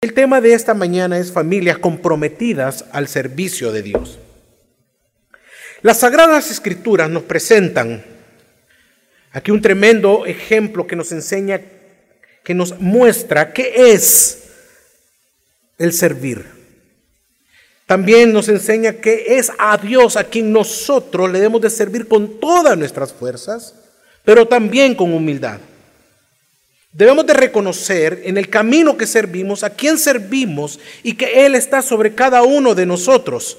[0.00, 4.20] El tema de esta mañana es familias comprometidas al servicio de Dios.
[5.82, 8.04] Las sagradas escrituras nos presentan
[9.32, 11.60] aquí un tremendo ejemplo que nos enseña,
[12.44, 14.44] que nos muestra qué es
[15.78, 16.46] el servir.
[17.86, 22.38] También nos enseña que es a Dios a quien nosotros le debemos de servir con
[22.38, 23.74] todas nuestras fuerzas,
[24.24, 25.58] pero también con humildad.
[26.92, 31.82] Debemos de reconocer en el camino que servimos a quién servimos y que Él está
[31.82, 33.58] sobre cada uno de nosotros.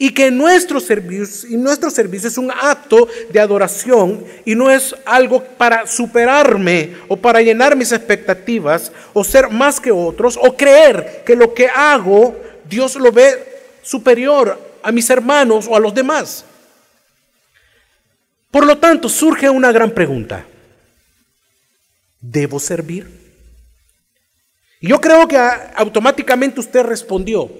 [0.00, 4.94] Y que nuestro servicio, y nuestro servicio es un acto de adoración y no es
[5.04, 11.24] algo para superarme o para llenar mis expectativas o ser más que otros o creer
[11.26, 12.36] que lo que hago
[12.68, 13.44] Dios lo ve
[13.82, 16.44] superior a mis hermanos o a los demás.
[18.50, 20.46] Por lo tanto, surge una gran pregunta.
[22.20, 23.28] ¿Debo servir?
[24.80, 27.50] Y yo creo que automáticamente usted respondió.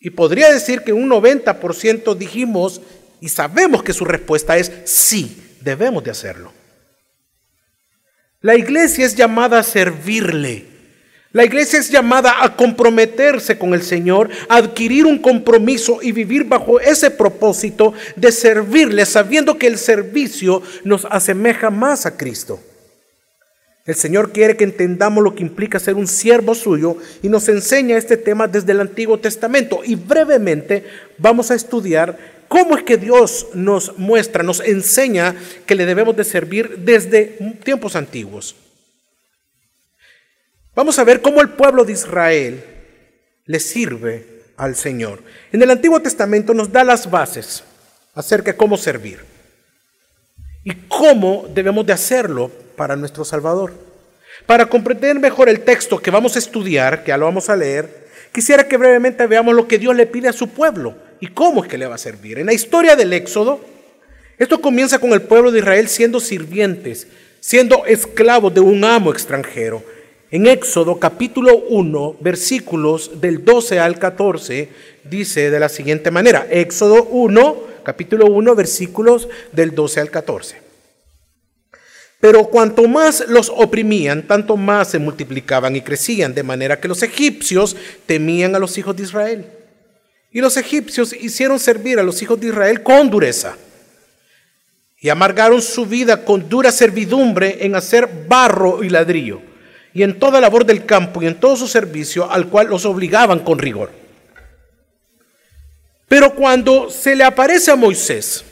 [0.00, 2.80] Y podría decir que un 90% dijimos
[3.20, 6.52] y sabemos que su respuesta es sí, debemos de hacerlo.
[8.40, 10.76] La iglesia es llamada a servirle.
[11.32, 16.44] La iglesia es llamada a comprometerse con el Señor, a adquirir un compromiso y vivir
[16.44, 22.60] bajo ese propósito de servirle, sabiendo que el servicio nos asemeja más a Cristo.
[23.86, 27.96] El Señor quiere que entendamos lo que implica ser un siervo suyo y nos enseña
[27.96, 29.80] este tema desde el Antiguo Testamento.
[29.84, 30.84] Y brevemente
[31.18, 36.24] vamos a estudiar cómo es que Dios nos muestra, nos enseña que le debemos de
[36.24, 38.56] servir desde tiempos antiguos.
[40.74, 42.64] Vamos a ver cómo el pueblo de Israel
[43.44, 45.22] le sirve al Señor.
[45.52, 47.62] En el Antiguo Testamento nos da las bases
[48.14, 49.20] acerca de cómo servir
[50.64, 53.72] y cómo debemos de hacerlo para nuestro Salvador.
[54.44, 58.06] Para comprender mejor el texto que vamos a estudiar, que ya lo vamos a leer,
[58.32, 61.70] quisiera que brevemente veamos lo que Dios le pide a su pueblo y cómo es
[61.70, 62.38] que le va a servir.
[62.38, 63.60] En la historia del Éxodo,
[64.38, 67.08] esto comienza con el pueblo de Israel siendo sirvientes,
[67.40, 69.82] siendo esclavos de un amo extranjero.
[70.30, 74.68] En Éxodo capítulo 1, versículos del 12 al 14,
[75.04, 80.65] dice de la siguiente manera, Éxodo 1, capítulo 1, versículos del 12 al 14.
[82.26, 87.04] Pero cuanto más los oprimían, tanto más se multiplicaban y crecían, de manera que los
[87.04, 89.46] egipcios temían a los hijos de Israel.
[90.32, 93.56] Y los egipcios hicieron servir a los hijos de Israel con dureza.
[94.98, 99.40] Y amargaron su vida con dura servidumbre en hacer barro y ladrillo,
[99.94, 103.38] y en toda labor del campo y en todo su servicio, al cual los obligaban
[103.38, 103.92] con rigor.
[106.08, 108.44] Pero cuando se le aparece a Moisés,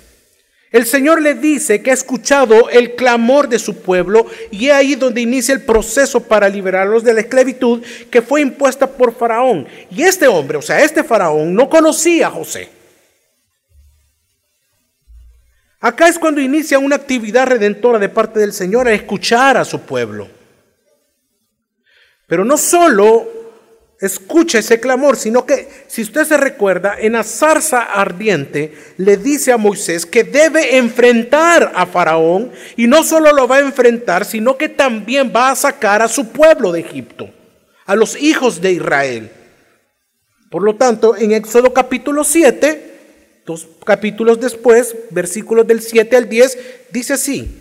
[0.74, 4.96] el Señor le dice que ha escuchado el clamor de su pueblo y es ahí
[4.96, 7.80] donde inicia el proceso para liberarlos de la esclavitud
[8.10, 9.68] que fue impuesta por Faraón.
[9.88, 12.68] Y este hombre, o sea, este Faraón, no conocía a José.
[15.78, 19.82] Acá es cuando inicia una actividad redentora de parte del Señor a escuchar a su
[19.82, 20.26] pueblo.
[22.26, 23.28] Pero no solo
[24.06, 29.52] escucha ese clamor, sino que, si usted se recuerda, en la zarza ardiente le dice
[29.52, 34.56] a Moisés que debe enfrentar a Faraón y no solo lo va a enfrentar, sino
[34.56, 37.30] que también va a sacar a su pueblo de Egipto,
[37.86, 39.30] a los hijos de Israel.
[40.50, 46.58] Por lo tanto, en Éxodo capítulo 7, dos capítulos después, versículos del 7 al 10,
[46.90, 47.60] dice así,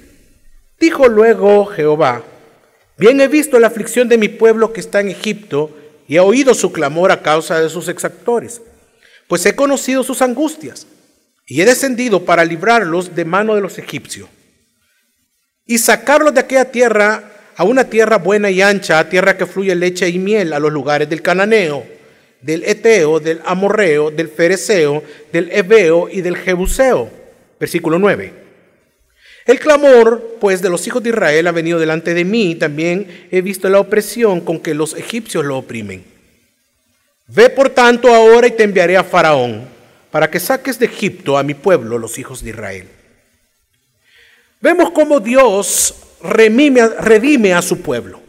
[0.80, 2.24] dijo luego Jehová,
[2.98, 5.76] bien he visto la aflicción de mi pueblo que está en Egipto,
[6.14, 8.62] y he oído su clamor a causa de sus exactores,
[9.28, 10.86] pues he conocido sus angustias
[11.48, 14.30] y he descendido para librarlos de mano de los egipcios
[15.66, 19.74] y sacarlos de aquella tierra a una tierra buena y ancha, a tierra que fluye
[19.74, 21.84] leche y miel, a los lugares del cananeo,
[22.44, 27.10] del eteo, del amorreo, del fereceo, del ebeo y del jebuseo.
[27.60, 28.43] Versículo 9.
[29.46, 33.42] El clamor, pues, de los hijos de Israel ha venido delante de mí, también he
[33.42, 36.06] visto la opresión con que los egipcios lo oprimen.
[37.28, 39.68] Ve por tanto ahora y te enviaré a Faraón,
[40.12, 42.88] para que saques de Egipto a mi pueblo, los hijos de Israel.
[44.62, 48.22] Vemos cómo Dios redime a su pueblo.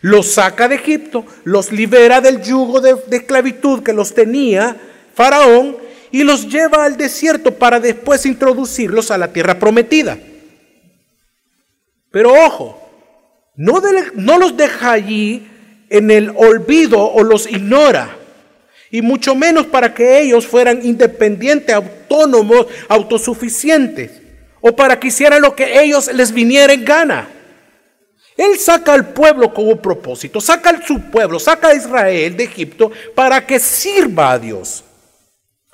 [0.00, 4.76] Los saca de Egipto, los libera del yugo de, de esclavitud que los tenía
[5.14, 5.76] Faraón
[6.12, 10.18] y los lleva al desierto para después introducirlos a la tierra prometida.
[12.10, 12.80] Pero ojo,
[13.56, 15.46] no, los deja allí
[15.88, 18.16] en el olvido o los ignora.
[18.90, 24.10] Y mucho menos para que ellos fueran independientes, autónomos, autosuficientes.
[24.60, 27.28] O para que hicieran lo que ellos les viniera en gana.
[28.36, 32.44] Él saca al pueblo con un propósito, saca a su pueblo, saca a Israel de
[32.44, 34.84] Egipto para que sirva a Dios.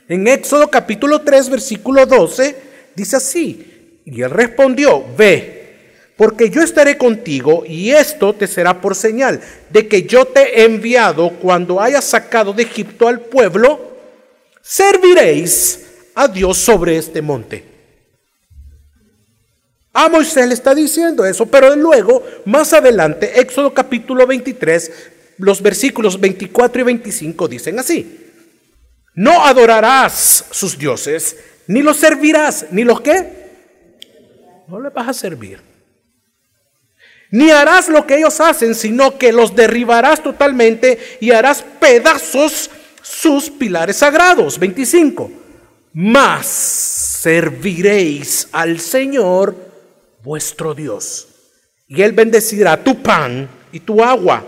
[0.09, 2.57] En Éxodo capítulo 3, versículo 12,
[2.95, 8.95] dice así, y él respondió, ve, porque yo estaré contigo y esto te será por
[8.95, 13.97] señal de que yo te he enviado cuando hayas sacado de Egipto al pueblo,
[14.63, 17.65] serviréis a Dios sobre este monte.
[19.93, 24.93] A Moisés le está diciendo eso, pero luego, más adelante, Éxodo capítulo 23,
[25.39, 28.26] los versículos 24 y 25 dicen así.
[29.17, 31.37] No adorarás sus dioses,
[31.67, 33.47] ni los servirás, ni los qué.
[34.69, 35.61] No les vas a servir.
[37.31, 42.71] Ni harás lo que ellos hacen, sino que los derribarás totalmente y harás pedazos
[43.03, 44.59] sus pilares sagrados.
[44.59, 45.31] 25.
[45.95, 49.57] Mas serviréis al Señor
[50.23, 51.29] vuestro Dios.
[51.89, 54.45] Y Él bendecirá tu pan y tu agua.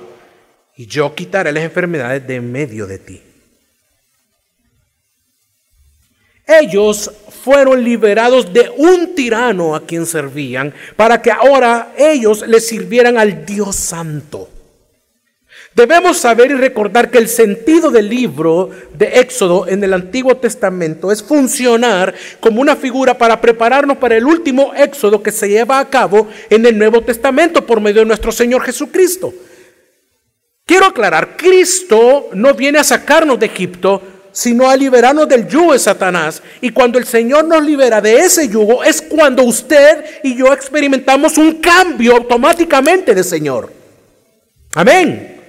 [0.77, 3.23] Y yo quitaré las enfermedades de medio de ti.
[6.49, 7.11] Ellos
[7.45, 13.45] fueron liberados de un tirano a quien servían para que ahora ellos le sirvieran al
[13.45, 14.49] Dios Santo.
[15.75, 21.13] Debemos saber y recordar que el sentido del libro de Éxodo en el Antiguo Testamento
[21.13, 25.89] es funcionar como una figura para prepararnos para el último Éxodo que se lleva a
[25.89, 29.33] cabo en el Nuevo Testamento por medio de nuestro Señor Jesucristo.
[30.65, 34.03] Quiero aclarar, Cristo no viene a sacarnos de Egipto,
[34.39, 36.41] sino a liberarnos del yugo de Satanás.
[36.61, 41.37] Y cuando el Señor nos libera de ese yugo, es cuando usted y yo experimentamos
[41.39, 43.73] un cambio automáticamente de Señor.
[44.75, 45.41] Amén.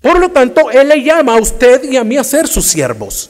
[0.00, 3.28] Por lo tanto, Él le llama a usted y a mí a ser sus siervos.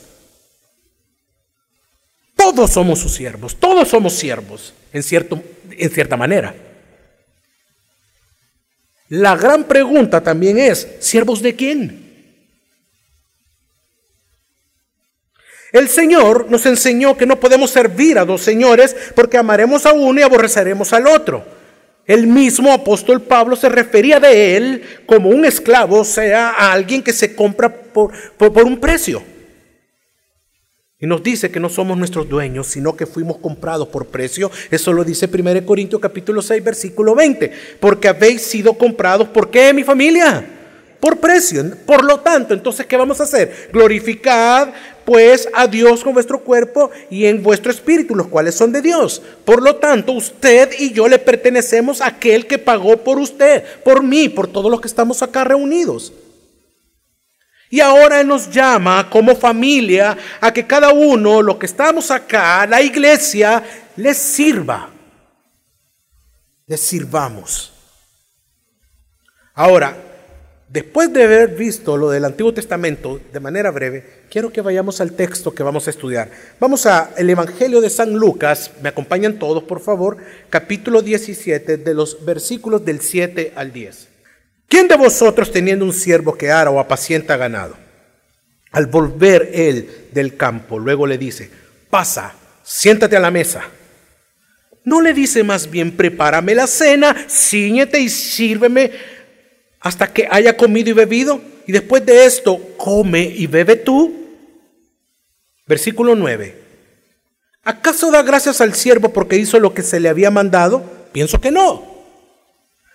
[2.37, 5.43] Todos somos sus siervos, todos somos siervos, en, cierto,
[5.73, 6.55] en cierta manera.
[9.09, 12.06] La gran pregunta también es, ¿siervos de quién?
[15.73, 20.21] El Señor nos enseñó que no podemos servir a dos señores porque amaremos a uno
[20.21, 21.45] y aborreceremos al otro.
[22.07, 27.03] El mismo apóstol Pablo se refería de él como un esclavo, o sea, a alguien
[27.03, 29.25] que se compra por, por, un precio.
[31.01, 34.53] Y nos dice que no somos nuestros dueños, sino que fuimos comprados por precio.
[34.71, 37.53] Eso lo dice 1 Corintios capítulo 6, versículo 20.
[37.81, 40.56] Porque habéis sido comprados, ¿por qué mi familia?
[41.01, 41.65] Por precio.
[41.85, 43.71] Por lo tanto, entonces, ¿qué vamos a hacer?
[43.73, 44.69] Glorificad
[45.07, 49.23] pues a Dios con vuestro cuerpo y en vuestro espíritu, los cuales son de Dios.
[49.45, 54.03] Por lo tanto, usted y yo le pertenecemos a aquel que pagó por usted, por
[54.03, 56.13] mí, por todos los que estamos acá reunidos.
[57.71, 62.67] Y ahora Él nos llama como familia a que cada uno, los que estamos acá,
[62.67, 63.63] la iglesia,
[63.95, 64.91] les sirva.
[66.67, 67.73] Les sirvamos.
[69.55, 69.97] Ahora,
[70.69, 75.13] Después de haber visto lo del Antiguo Testamento de manera breve, quiero que vayamos al
[75.13, 76.29] texto que vamos a estudiar.
[76.59, 80.17] Vamos al Evangelio de San Lucas, me acompañan todos por favor,
[80.51, 84.09] capítulo 17 de los versículos del 7 al 10.
[84.69, 87.77] ¿Quién de vosotros teniendo un siervo que ara o apacienta ganado,
[88.73, 91.49] al volver él del campo, luego le dice,
[91.89, 92.35] pasa,
[92.65, 93.62] siéntate a la mesa?
[94.83, 99.16] ¿No le dice más bien, prepárame la cena, ciñete y sírveme
[99.87, 104.12] hasta que haya comido y bebido, y después de esto, come y bebe tú.
[105.64, 106.57] Versículo 9.
[107.62, 110.83] ¿Acaso da gracias al siervo porque hizo lo que se le había mandado?
[111.12, 111.85] Pienso que no.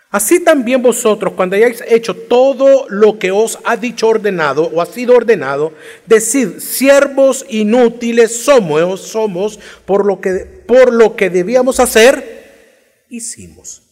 [0.10, 4.86] Así también vosotros, cuando hayáis hecho todo lo que os ha dicho ordenado o ha
[4.86, 5.72] sido ordenado,
[6.06, 10.32] decid, siervos inútiles somos, somos por lo que,
[10.68, 13.84] por lo que debíamos hacer, hicimos.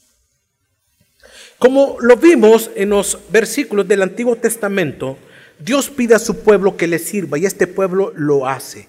[1.59, 5.17] Como lo vimos en los versículos del Antiguo Testamento,
[5.59, 8.87] Dios pide a su pueblo que le sirva y este pueblo lo hace.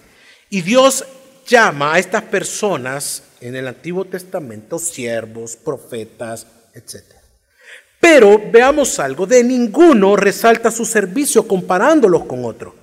[0.51, 1.05] Y Dios
[1.49, 7.03] llama a estas personas en el Antiguo Testamento siervos, profetas, etc.
[7.99, 12.77] Pero veamos algo, de ninguno resalta su servicio comparándolos con otro.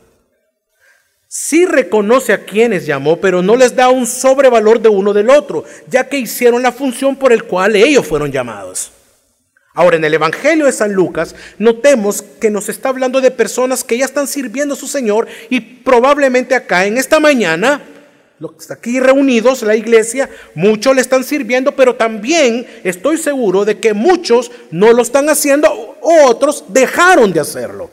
[1.30, 5.64] Sí reconoce a quienes llamó, pero no les da un sobrevalor de uno del otro,
[5.90, 8.92] ya que hicieron la función por el cual ellos fueron llamados.
[9.78, 13.96] Ahora, en el Evangelio de San Lucas, notemos que nos está hablando de personas que
[13.96, 17.84] ya están sirviendo a su Señor y probablemente acá en esta mañana,
[18.40, 23.94] los aquí reunidos, la iglesia, muchos le están sirviendo, pero también estoy seguro de que
[23.94, 27.92] muchos no lo están haciendo, otros dejaron de hacerlo.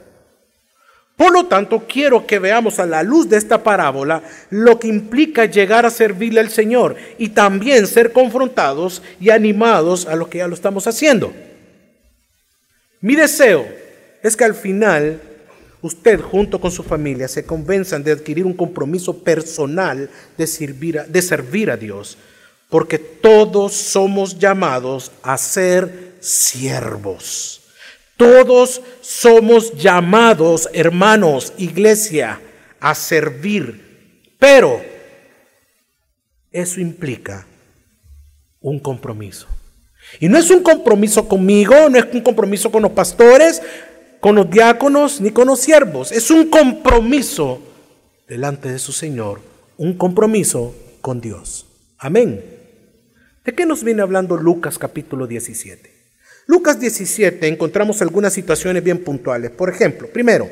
[1.19, 5.45] Por lo tanto, quiero que veamos a la luz de esta parábola lo que implica
[5.45, 10.49] llegar a servirle al Señor y también ser confrontados y animados a lo que ya
[10.49, 11.35] lo estamos haciendo.
[13.05, 13.69] Mi deseo
[14.23, 15.21] es que al final
[15.83, 20.09] usted junto con su familia se convenzan de adquirir un compromiso personal
[20.39, 22.17] de servir a, de servir a Dios,
[22.71, 27.61] porque todos somos llamados a ser siervos.
[28.17, 32.41] Todos somos llamados, hermanos, iglesia,
[32.81, 34.81] a servir, pero
[36.51, 37.47] eso implica
[38.63, 39.54] un compromiso.
[40.21, 43.61] Y no es un compromiso conmigo, no es un compromiso con los pastores,
[44.21, 46.13] con los diáconos, ni con los siervos.
[46.13, 47.61] Es un compromiso
[48.27, 49.41] delante de su Señor,
[49.77, 51.67] un compromiso con Dios.
[51.99, 52.43] Amén.
[53.45, 55.93] ¿De qué nos viene hablando Lucas capítulo 17?
[56.47, 59.51] Lucas 17 encontramos algunas situaciones bien puntuales.
[59.51, 60.49] Por ejemplo, primero,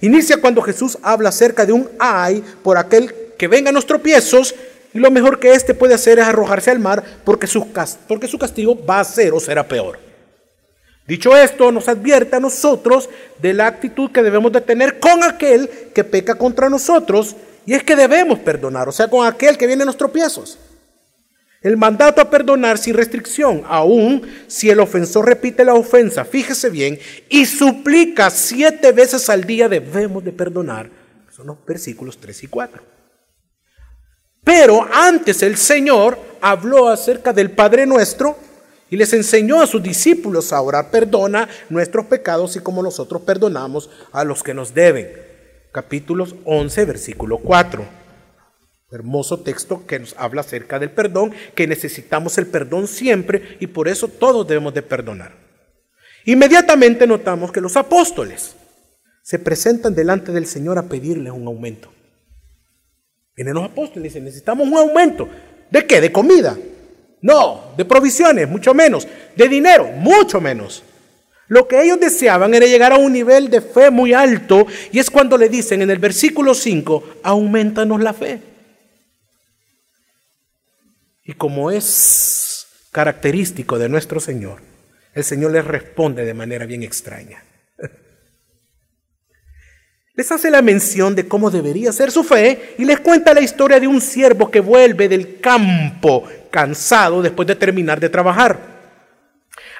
[0.00, 4.54] inicia cuando Jesús habla acerca de un ay por aquel que venga a los tropiezos
[4.92, 9.00] y lo mejor que éste puede hacer es arrojarse al mar porque su, castigo va
[9.00, 9.98] a ser o será peor.
[11.06, 13.08] Dicho esto, nos advierte a nosotros
[13.40, 17.82] de la actitud que debemos de tener con aquel que peca contra nosotros y es
[17.82, 20.58] que debemos perdonar, o sea, con aquel que viene a los tropiezos.
[21.62, 26.98] El mandato a perdonar sin restricción, aun si el ofensor repite la ofensa, fíjese bien,
[27.28, 30.88] y suplica siete veces al día, debemos de perdonar.
[31.30, 32.99] Son los versículos 3 y 4.
[34.44, 38.36] Pero antes el Señor habló acerca del Padre nuestro
[38.90, 43.88] y les enseñó a sus discípulos a orar, perdona nuestros pecados y como nosotros perdonamos
[44.12, 45.10] a los que nos deben.
[45.72, 47.84] Capítulos 11, versículo 4.
[48.90, 53.86] Hermoso texto que nos habla acerca del perdón, que necesitamos el perdón siempre y por
[53.86, 55.32] eso todos debemos de perdonar.
[56.24, 58.56] Inmediatamente notamos que los apóstoles
[59.22, 61.92] se presentan delante del Señor a pedirle un aumento.
[63.36, 65.28] Vienen los apóstoles y dicen, necesitamos un aumento.
[65.70, 66.00] ¿De qué?
[66.00, 66.56] ¿De comida?
[67.22, 69.06] No, de provisiones, mucho menos.
[69.36, 70.82] De dinero, mucho menos.
[71.48, 75.10] Lo que ellos deseaban era llegar a un nivel de fe muy alto y es
[75.10, 78.40] cuando le dicen en el versículo 5, aumentanos la fe.
[81.24, 84.60] Y como es característico de nuestro Señor,
[85.12, 87.42] el Señor les responde de manera bien extraña.
[90.20, 93.80] Les hace la mención de cómo debería ser su fe y les cuenta la historia
[93.80, 98.58] de un siervo que vuelve del campo cansado después de terminar de trabajar.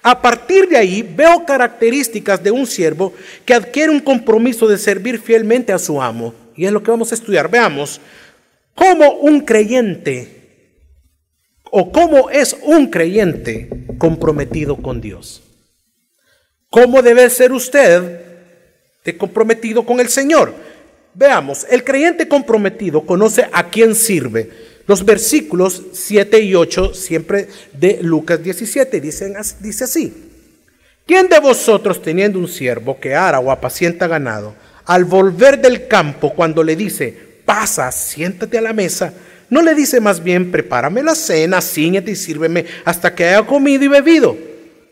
[0.01, 3.13] A partir de ahí veo características de un siervo
[3.45, 6.33] que adquiere un compromiso de servir fielmente a su amo.
[6.57, 7.51] Y es lo que vamos a estudiar.
[7.51, 8.01] Veamos
[8.75, 10.73] cómo un creyente
[11.65, 13.69] o cómo es un creyente
[13.99, 15.43] comprometido con Dios.
[16.71, 18.30] ¿Cómo debe ser usted
[19.05, 20.55] de comprometido con el Señor?
[21.15, 24.51] Veamos, el creyente comprometido conoce a quién sirve.
[24.87, 30.13] Los versículos 7 y 8, siempre de Lucas 17, dicen, dice así.
[31.07, 34.55] ¿Quién de vosotros teniendo un siervo que ara o apacienta ganado,
[34.85, 39.13] al volver del campo cuando le dice, pasa, siéntate a la mesa,
[39.49, 43.85] no le dice más bien, prepárame la cena, ciñete y sírveme hasta que haya comido
[43.85, 44.37] y bebido.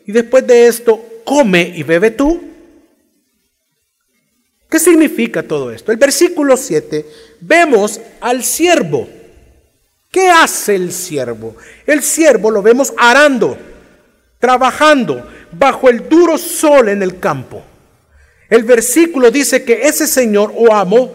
[0.04, 2.42] Y después de esto, come y bebe tú.
[4.68, 5.92] ¿Qué significa todo esto?
[5.92, 7.06] El versículo 7,
[7.40, 9.08] vemos al siervo.
[10.10, 11.56] ¿Qué hace el siervo?
[11.86, 13.56] El siervo lo vemos arando,
[14.38, 17.62] trabajando bajo el duro sol en el campo.
[18.48, 21.12] El versículo dice que ese señor o amo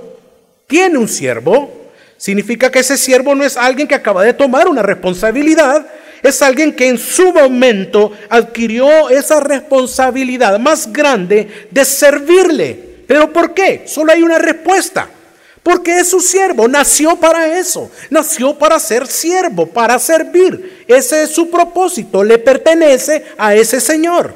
[0.68, 1.84] tiene un siervo
[2.24, 5.86] Significa que ese siervo no es alguien que acaba de tomar una responsabilidad,
[6.22, 12.93] es alguien que en su momento adquirió esa responsabilidad más grande de servirle.
[13.08, 13.84] ¿Pero por qué?
[13.86, 15.10] Solo hay una respuesta.
[15.62, 20.84] Porque es su siervo, nació para eso, nació para ser siervo, para servir.
[20.90, 24.36] Ese es su propósito, le pertenece a ese Señor.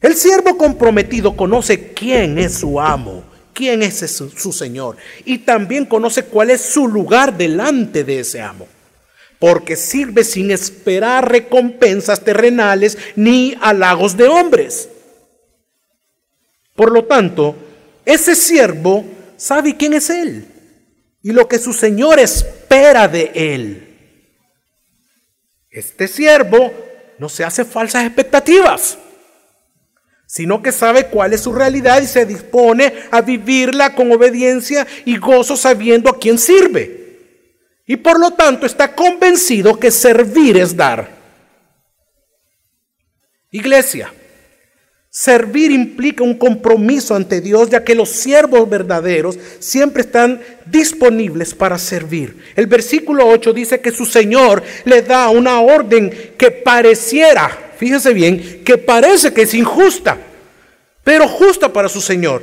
[0.00, 3.22] El siervo comprometido conoce quién es su amo
[3.56, 3.98] quién es
[4.36, 8.68] su, Señor y también conoce cuál es su lugar delante de ese amo.
[9.38, 14.90] Porque sirve sin esperar recompensas terrenales ni halagos de hombres.
[16.76, 17.56] Por lo tanto,
[18.04, 19.04] ese siervo
[19.36, 20.46] sabe quién es él
[21.22, 23.82] y lo que su Señor espera de él.
[25.70, 26.72] Este siervo
[27.18, 28.98] no se hace falsas expectativas
[30.26, 35.16] sino que sabe cuál es su realidad y se dispone a vivirla con obediencia y
[35.18, 37.06] gozo sabiendo a quién sirve.
[37.86, 41.14] Y por lo tanto está convencido que servir es dar.
[43.52, 44.12] Iglesia,
[45.18, 51.78] Servir implica un compromiso ante Dios, ya que los siervos verdaderos siempre están disponibles para
[51.78, 52.52] servir.
[52.54, 58.62] El versículo 8 dice que su Señor le da una orden que pareciera, fíjese bien,
[58.62, 60.18] que parece que es injusta,
[61.02, 62.42] pero justa para su Señor.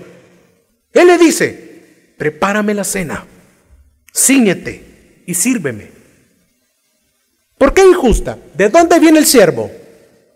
[0.93, 3.23] Él le dice, prepárame la cena,
[4.11, 5.91] ciñete y sírveme.
[7.55, 8.35] ¿Por qué injusta?
[8.55, 9.69] ¿De dónde viene el siervo?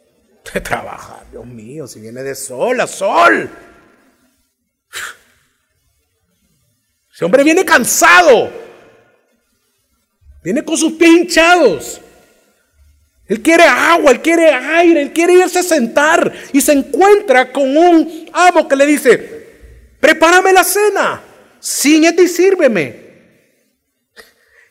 [0.53, 1.16] De trabajar.
[1.31, 3.49] Dios mío, si viene de sol a sol.
[7.13, 8.51] Ese hombre viene cansado.
[10.43, 12.01] Viene con sus pies hinchados.
[13.27, 17.75] Él quiere agua, él quiere aire, él quiere irse a sentar y se encuentra con
[17.75, 19.17] un amo que le dice,
[19.99, 21.21] prepárame la cena,
[21.61, 23.07] ciñete y sírveme.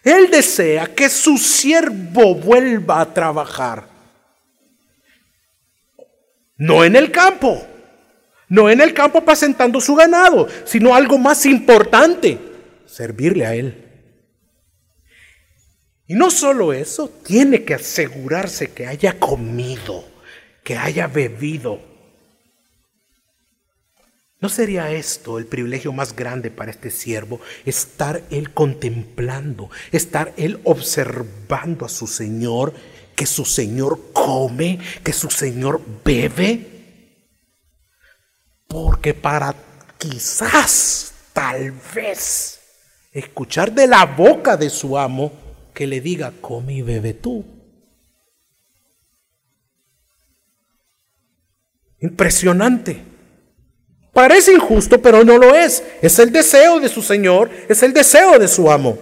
[0.03, 3.96] Él desea que su siervo vuelva a trabajar.
[6.57, 7.67] No en el campo,
[8.49, 12.39] no en el campo apacentando su ganado, sino algo más importante,
[12.87, 13.83] servirle a Él.
[16.07, 20.05] Y no solo eso, tiene que asegurarse que haya comido,
[20.63, 21.81] que haya bebido.
[24.39, 27.41] ¿No sería esto el privilegio más grande para este siervo?
[27.65, 32.75] Estar él contemplando, estar él observando a su Señor
[33.17, 36.75] que su Señor come, que su Señor bebe.
[38.69, 39.55] Porque para
[39.99, 42.61] quizás, tal vez,
[43.13, 45.33] escuchar de la boca de su amo
[45.73, 47.45] que le diga, come y bebe tú.
[52.01, 53.03] Impresionante.
[54.13, 55.83] Parece injusto, pero no lo es.
[56.03, 58.99] Es el deseo de su Señor, es el deseo de su amo.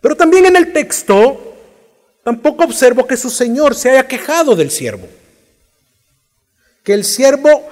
[0.00, 1.43] Pero también en el texto
[2.24, 5.06] Tampoco observo que su señor se haya quejado del siervo.
[6.82, 7.68] Que el siervo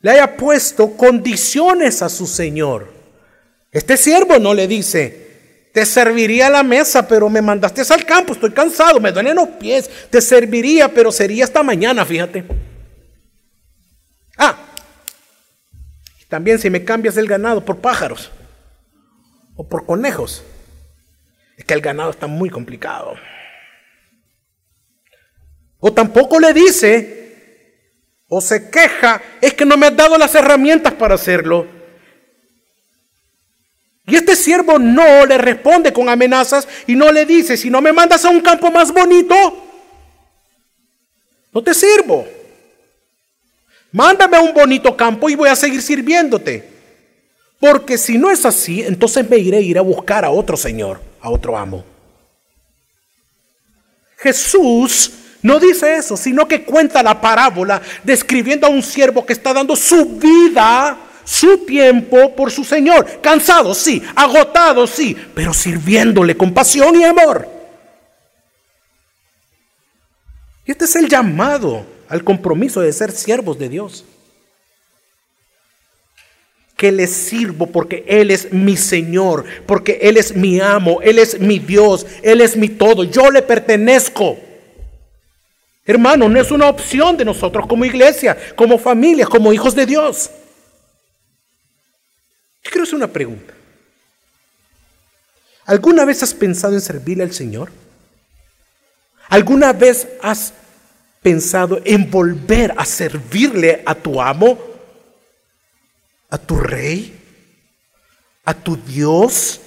[0.00, 2.92] le haya puesto condiciones a su señor.
[3.70, 8.52] Este siervo no le dice, te serviría la mesa, pero me mandaste al campo, estoy
[8.52, 12.44] cansado, me duelen los pies, te serviría, pero sería hasta mañana, fíjate.
[14.38, 14.56] Ah,
[16.28, 18.30] también si me cambias el ganado por pájaros
[19.56, 20.42] o por conejos.
[21.56, 23.14] Es que el ganado está muy complicado.
[25.78, 27.16] O tampoco le dice,
[28.28, 31.66] o se queja, es que no me has dado las herramientas para hacerlo.
[34.06, 37.92] Y este siervo no le responde con amenazas y no le dice, si no me
[37.92, 39.34] mandas a un campo más bonito,
[41.52, 42.26] no te sirvo.
[43.92, 46.75] Mándame a un bonito campo y voy a seguir sirviéndote.
[47.58, 51.00] Porque si no es así, entonces me iré a ir a buscar a otro Señor
[51.26, 51.84] a otro amo.
[54.18, 59.52] Jesús no dice eso, sino que cuenta la parábola describiendo a un siervo que está
[59.52, 63.20] dando su vida, su tiempo por su Señor.
[63.20, 67.48] Cansado, sí, agotado, sí, pero sirviéndole con pasión y amor.
[70.64, 74.04] Y este es el llamado al compromiso de ser siervos de Dios
[76.76, 81.40] que le sirvo porque Él es mi Señor, porque Él es mi amo, Él es
[81.40, 84.38] mi Dios, Él es mi todo, yo le pertenezco.
[85.86, 90.30] Hermano, no es una opción de nosotros como iglesia, como familia, como hijos de Dios.
[92.62, 93.54] Yo quiero hacer una pregunta.
[95.64, 97.70] ¿Alguna vez has pensado en servirle al Señor?
[99.28, 100.52] ¿Alguna vez has
[101.22, 104.75] pensado en volver a servirle a tu amo?
[106.30, 107.18] A tu rey,
[108.44, 109.60] a tu Dios,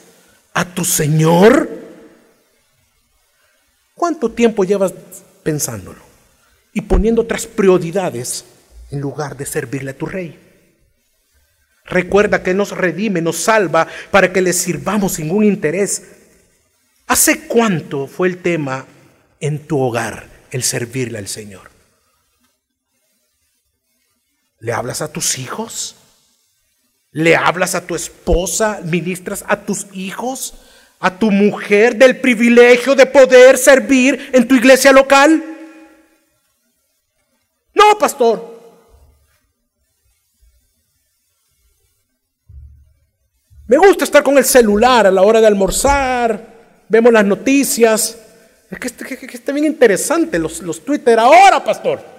[0.53, 1.69] a tu Señor?
[3.93, 4.93] ¿Cuánto tiempo llevas
[5.43, 6.01] pensándolo
[6.73, 8.45] y poniendo otras prioridades
[8.91, 10.39] en lugar de servirle a tu rey?
[11.85, 16.03] Recuerda que nos redime, nos salva para que le sirvamos sin un interés.
[17.07, 18.85] ¿Hace cuánto fue el tema
[19.39, 21.71] en tu hogar el servirle al Señor?
[24.59, 25.95] ¿Le hablas a tus hijos?
[27.11, 30.53] ¿Le hablas a tu esposa, ministras a tus hijos,
[30.99, 35.43] a tu mujer del privilegio de poder servir en tu iglesia local?
[37.73, 38.59] No, pastor.
[43.65, 46.43] Me gusta estar con el celular a la hora de almorzar,
[46.87, 48.17] vemos las noticias.
[48.69, 52.18] Es que, está bien interesante los, los Twitter ahora, pastor.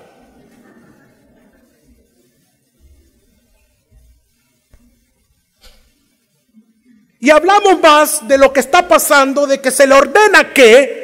[7.20, 10.98] Y hablamos más de lo que está pasando, de que se le ordena que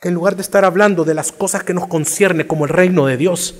[0.00, 3.06] que en lugar de estar hablando de las cosas que nos concierne como el reino
[3.06, 3.54] de Dios,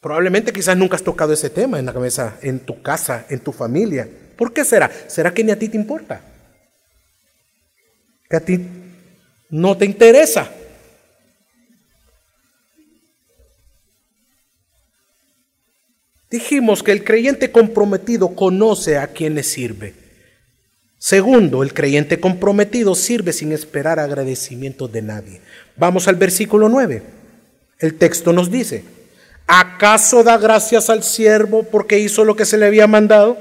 [0.00, 3.52] probablemente quizás nunca has tocado ese tema en la cabeza, en tu casa, en tu
[3.52, 4.08] familia.
[4.38, 4.90] ¿Por qué será?
[5.06, 6.22] ¿Será que ni a ti te importa?
[8.30, 8.66] ¿Que a ti
[9.50, 10.50] no te interesa?
[16.32, 19.92] Dijimos que el creyente comprometido conoce a quien le sirve.
[20.96, 25.42] Segundo, el creyente comprometido sirve sin esperar agradecimiento de nadie.
[25.76, 27.02] Vamos al versículo 9.
[27.78, 28.82] El texto nos dice,
[29.46, 33.36] ¿acaso da gracias al siervo porque hizo lo que se le había mandado?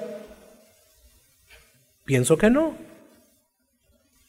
[2.04, 2.76] Pienso que no.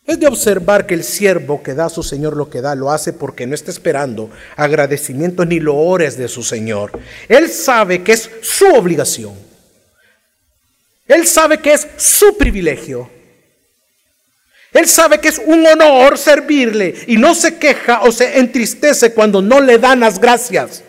[0.05, 2.91] Es de observar que el siervo que da a su Señor lo que da, lo
[2.91, 6.99] hace porque no está esperando agradecimientos ni loores de su Señor.
[7.29, 9.35] Él sabe que es su obligación.
[11.07, 13.09] Él sabe que es su privilegio.
[14.73, 19.43] Él sabe que es un honor servirle y no se queja o se entristece cuando
[19.43, 20.83] no le dan las gracias.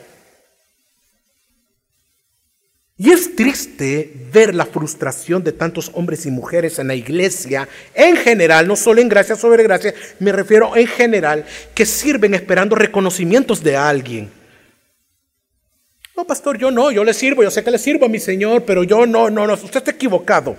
[2.96, 8.16] Y es triste ver la frustración de tantos hombres y mujeres en la iglesia, en
[8.16, 13.64] general, no solo en gracia sobre gracia, me refiero en general, que sirven esperando reconocimientos
[13.64, 14.30] de alguien.
[16.16, 18.64] No, pastor, yo no, yo le sirvo, yo sé que le sirvo a mi Señor,
[18.64, 20.56] pero yo no, no, no, usted está equivocado.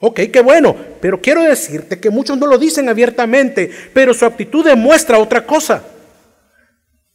[0.00, 4.64] Ok, qué bueno, pero quiero decirte que muchos no lo dicen abiertamente, pero su actitud
[4.64, 5.84] demuestra otra cosa.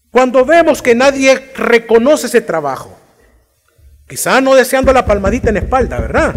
[0.10, 2.99] Cuando vemos que nadie reconoce ese trabajo,
[4.10, 6.36] quizá no deseando la palmadita en la espalda, ¿verdad?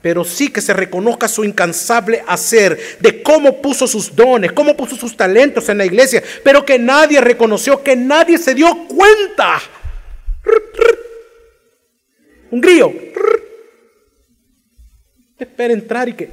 [0.00, 4.94] Pero sí que se reconozca su incansable hacer de cómo puso sus dones, cómo puso
[4.94, 9.60] sus talentos en la iglesia, pero que nadie reconoció, que nadie se dio cuenta.
[12.50, 12.92] Un grillo
[15.44, 16.30] espera entrar y que...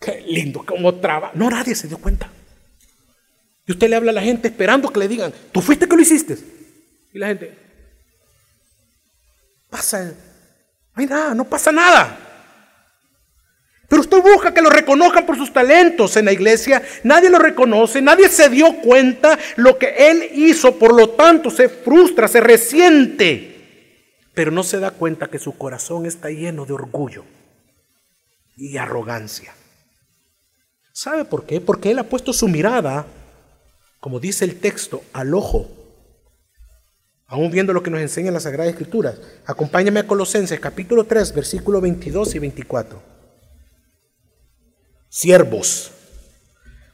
[0.00, 1.30] Qué lindo, cómo traba.
[1.34, 2.28] No, nadie se dio cuenta.
[3.66, 6.02] Y usted le habla a la gente esperando que le digan, tú fuiste que lo
[6.02, 6.36] hiciste.
[7.12, 7.56] Y la gente,
[9.72, 12.18] pasa, no hay nada, no pasa nada.
[13.88, 16.82] Pero usted busca que lo reconozcan por sus talentos en la iglesia.
[17.02, 21.68] Nadie lo reconoce, nadie se dio cuenta lo que él hizo, por lo tanto se
[21.68, 23.52] frustra, se resiente
[24.34, 27.24] pero no se da cuenta que su corazón está lleno de orgullo
[28.56, 29.54] y arrogancia.
[30.92, 31.60] ¿Sabe por qué?
[31.60, 33.06] Porque él ha puesto su mirada,
[34.00, 35.70] como dice el texto, al ojo.
[37.32, 39.14] Aún viendo lo que nos enseña la Sagrada Escritura.
[39.46, 43.02] Acompáñame a Colosenses capítulo 3, versículo 22 y 24.
[45.08, 45.92] Siervos,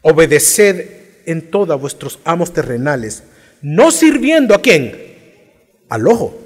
[0.01, 3.25] obedeced en todo a vuestros amos terrenales,
[3.63, 5.75] no sirviendo a quién?
[5.89, 6.39] Al ojo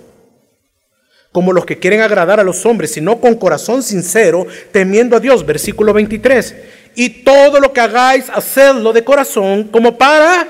[1.31, 5.44] como los que quieren agradar a los hombres, sino con corazón sincero, temiendo a Dios.
[5.44, 6.55] Versículo 23.
[6.94, 10.46] Y todo lo que hagáis, hacedlo de corazón, como para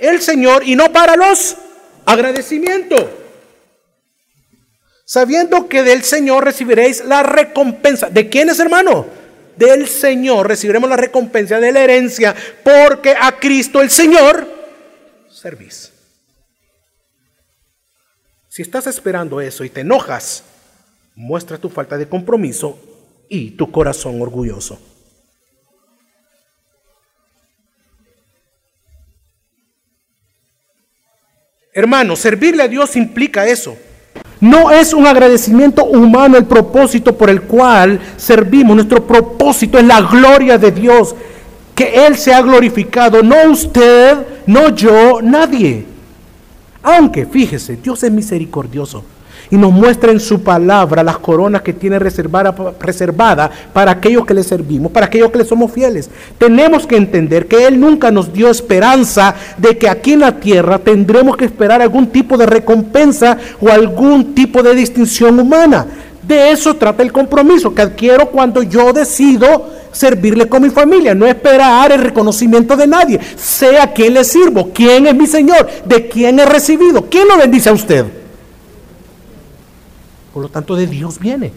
[0.00, 1.56] el Señor y no para los
[2.06, 3.04] agradecimientos.
[5.04, 8.08] Sabiendo que del Señor recibiréis la recompensa.
[8.08, 9.06] ¿De quién es hermano?
[9.56, 14.48] Del Señor recibiremos la recompensa de la herencia, porque a Cristo el Señor
[15.30, 15.92] servís.
[18.48, 20.44] Si estás esperando eso y te enojas,
[21.14, 22.78] muestra tu falta de compromiso
[23.28, 24.80] y tu corazón orgulloso.
[31.74, 33.76] Hermano, servirle a Dios implica eso.
[34.40, 38.76] No es un agradecimiento humano el propósito por el cual servimos.
[38.76, 41.16] Nuestro propósito es la gloria de Dios.
[41.74, 45.84] Que Él sea glorificado, no usted, no yo, nadie.
[46.80, 49.04] Aunque, fíjese, Dios es misericordioso
[49.54, 54.34] y nos muestra en su palabra las coronas que tiene reservada, reservada para aquellos que
[54.34, 56.10] le servimos, para aquellos que le somos fieles.
[56.38, 60.80] Tenemos que entender que Él nunca nos dio esperanza de que aquí en la tierra
[60.80, 65.86] tendremos que esperar algún tipo de recompensa o algún tipo de distinción humana.
[66.26, 71.26] De eso trata el compromiso que adquiero cuando yo decido servirle con mi familia, no
[71.26, 73.20] esperar el reconocimiento de nadie.
[73.36, 77.36] Sé a quién le sirvo, quién es mi Señor, de quién he recibido, quién lo
[77.36, 78.23] bendice a usted.
[80.34, 81.52] Por lo tanto, de Dios viene.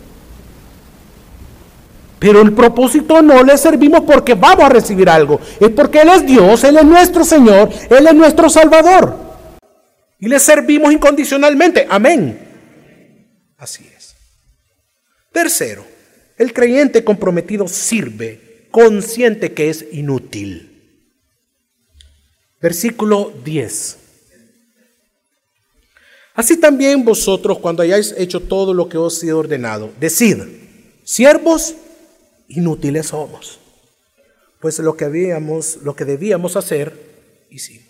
[2.20, 6.26] Pero el propósito no le servimos porque vamos a recibir algo, es porque Él es
[6.28, 9.18] Dios, Él es nuestro Señor, Él es nuestro Salvador.
[10.20, 11.88] Y le servimos incondicionalmente.
[11.90, 12.40] Amén.
[13.58, 14.16] Así es.
[15.32, 15.84] Tercero,
[16.38, 21.02] el creyente comprometido sirve, consciente que es inútil.
[22.62, 24.07] Versículo 10.
[26.38, 30.38] Así también vosotros, cuando hayáis hecho todo lo que os he ordenado, decid,
[31.04, 31.74] siervos
[32.48, 33.60] inútiles somos.
[34.60, 36.94] pues lo que habíamos, lo que debíamos hacer,
[37.50, 37.88] hicimos.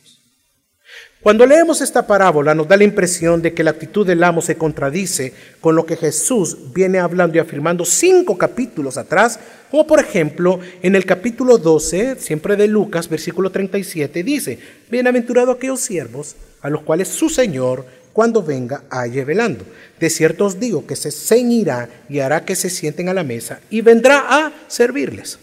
[1.22, 4.56] Cuando leemos esta parábola nos da la impresión de que la actitud del amo se
[4.56, 10.62] contradice con lo que Jesús viene hablando y afirmando cinco capítulos atrás, como por ejemplo
[10.82, 14.58] en el capítulo 12, siempre de Lucas, versículo 37, dice,
[14.90, 17.86] Bienaventurado aquellos siervos a los cuales su Señor
[18.18, 19.64] cuando venga halle velando.
[20.00, 23.60] De cierto os digo que se ceñirá y hará que se sienten a la mesa
[23.70, 25.38] y vendrá a servirles.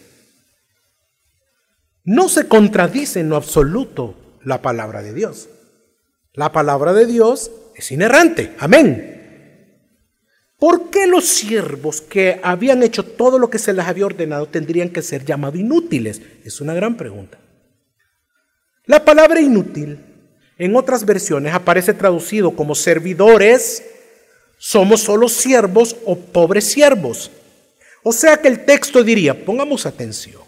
[2.03, 5.49] No se contradice en lo absoluto la palabra de Dios.
[6.33, 8.57] La palabra de Dios es inerrante.
[8.59, 9.79] Amén.
[10.59, 14.91] ¿Por qué los siervos que habían hecho todo lo que se les había ordenado tendrían
[14.91, 16.21] que ser llamados inútiles?
[16.45, 17.39] Es una gran pregunta.
[18.87, 20.14] La palabra inútil
[20.59, 23.83] en otras versiones aparece traducido como servidores,
[24.59, 27.31] somos solo siervos o pobres siervos.
[28.03, 30.43] O sea que el texto diría, pongamos atención,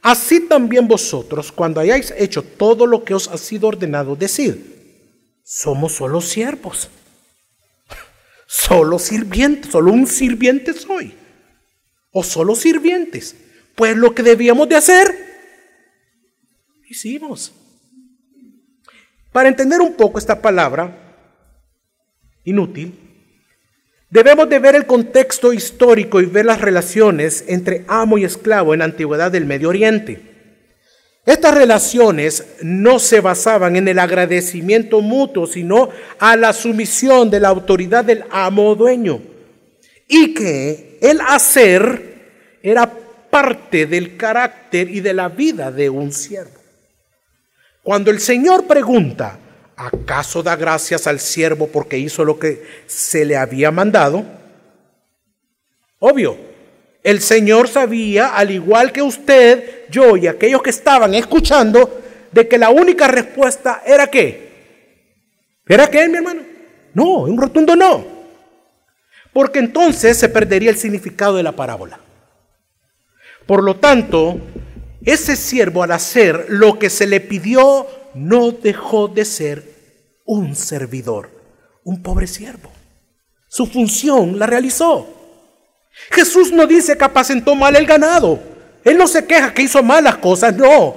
[0.00, 4.54] así también vosotros, cuando hayáis hecho todo lo que os ha sido ordenado, decid,
[5.42, 6.88] somos solo siervos.
[8.46, 11.14] Solo sirvientes, solo un sirviente soy.
[12.10, 13.34] O solo sirvientes.
[13.74, 15.14] Pues lo que debíamos de hacer,
[16.86, 17.52] hicimos.
[19.32, 20.94] Para entender un poco esta palabra
[22.44, 22.94] inútil,
[24.10, 28.80] debemos de ver el contexto histórico y ver las relaciones entre amo y esclavo en
[28.80, 30.32] la antigüedad del Medio Oriente.
[31.24, 37.48] Estas relaciones no se basaban en el agradecimiento mutuo, sino a la sumisión de la
[37.48, 39.22] autoridad del amo dueño.
[40.08, 42.92] Y que el hacer era
[43.30, 46.61] parte del carácter y de la vida de un siervo.
[47.82, 49.38] Cuando el Señor pregunta,
[49.76, 54.24] ¿acaso da gracias al siervo porque hizo lo que se le había mandado?
[55.98, 56.36] Obvio,
[57.02, 62.58] el Señor sabía, al igual que usted, yo y aquellos que estaban escuchando, de que
[62.58, 64.52] la única respuesta era qué.
[65.66, 66.42] ¿Era qué, mi hermano?
[66.94, 68.04] No, un rotundo no.
[69.32, 71.98] Porque entonces se perdería el significado de la parábola.
[73.46, 74.38] Por lo tanto,
[75.04, 79.72] ese siervo al hacer lo que se le pidió no dejó de ser
[80.24, 81.30] un servidor,
[81.84, 82.70] un pobre siervo.
[83.48, 85.06] Su función la realizó.
[86.10, 88.40] Jesús no dice que apacentó mal el ganado.
[88.84, 90.96] Él no se queja que hizo malas cosas, no.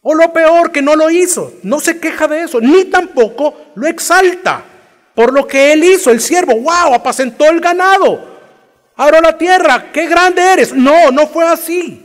[0.00, 1.52] O lo peor, que no lo hizo.
[1.62, 4.64] No se queja de eso, ni tampoco lo exalta
[5.14, 6.54] por lo que él hizo, el siervo.
[6.54, 6.94] ¡Wow!
[6.94, 8.27] Apacentó el ganado.
[8.98, 10.74] Ahora la tierra, qué grande eres.
[10.74, 12.04] No, no fue así.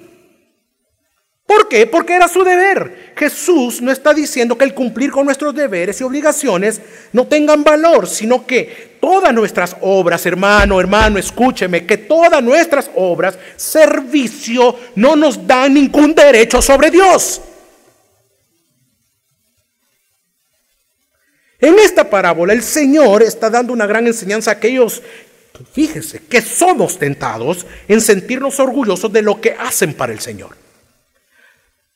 [1.44, 1.88] ¿Por qué?
[1.88, 3.14] Porque era su deber.
[3.18, 6.80] Jesús no está diciendo que el cumplir con nuestros deberes y obligaciones
[7.12, 13.40] no tengan valor, sino que todas nuestras obras, hermano, hermano, escúcheme, que todas nuestras obras,
[13.56, 17.42] servicio, no nos dan ningún derecho sobre Dios.
[21.60, 25.02] En esta parábola el Señor está dando una gran enseñanza a aquellos,
[25.72, 30.56] fíjese, que somos tentados en sentirnos orgullosos de lo que hacen para el Señor.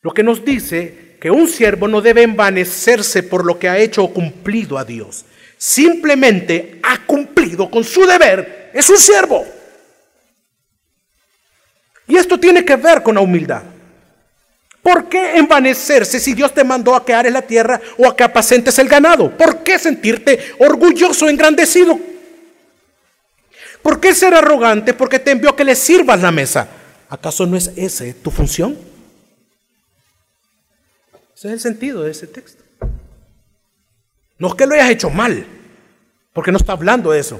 [0.01, 4.03] Lo que nos dice que un siervo no debe envanecerse por lo que ha hecho
[4.03, 5.25] o cumplido a Dios.
[5.57, 8.69] Simplemente ha cumplido con su deber.
[8.73, 9.45] Es un siervo.
[12.07, 13.63] Y esto tiene que ver con la humildad.
[14.81, 18.23] ¿Por qué envanecerse si Dios te mandó a quedar en la tierra o a que
[18.23, 19.35] apacentes el ganado?
[19.35, 21.99] ¿Por qué sentirte orgulloso, engrandecido?
[23.81, 24.93] ¿Por qué ser arrogante?
[24.93, 26.67] Porque te envió que le sirvas la mesa.
[27.09, 28.77] ¿Acaso no es esa tu función?
[31.35, 32.63] Ese es el sentido de ese texto.
[34.39, 35.45] No es que lo hayas hecho mal,
[36.33, 37.39] porque no está hablando de eso.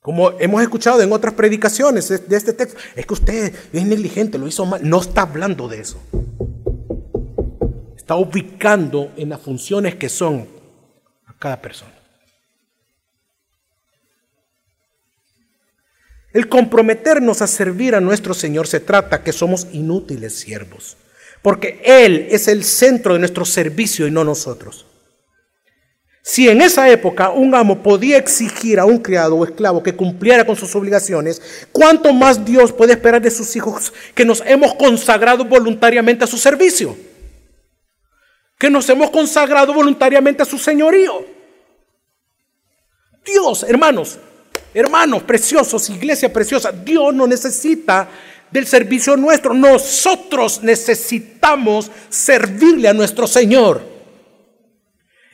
[0.00, 4.46] Como hemos escuchado en otras predicaciones de este texto, es que usted es negligente, lo
[4.46, 4.80] hizo mal.
[4.88, 6.00] No está hablando de eso.
[7.96, 10.46] Está ubicando en las funciones que son
[11.26, 11.95] a cada persona.
[16.36, 20.98] El comprometernos a servir a nuestro Señor se trata que somos inútiles siervos
[21.46, 24.84] porque Él es el centro de nuestro servicio y no nosotros.
[26.20, 30.44] Si en esa época un amo podía exigir a un criado o esclavo que cumpliera
[30.44, 35.44] con sus obligaciones, ¿cuánto más Dios puede esperar de sus hijos que nos hemos consagrado
[35.44, 36.96] voluntariamente a su servicio?
[38.58, 41.24] Que nos hemos consagrado voluntariamente a su señorío.
[43.24, 44.18] Dios, hermanos,
[44.80, 48.08] hermanos preciosos, iglesia preciosa, Dios no necesita
[48.50, 49.54] del servicio nuestro.
[49.54, 53.82] Nosotros necesitamos servirle a nuestro Señor.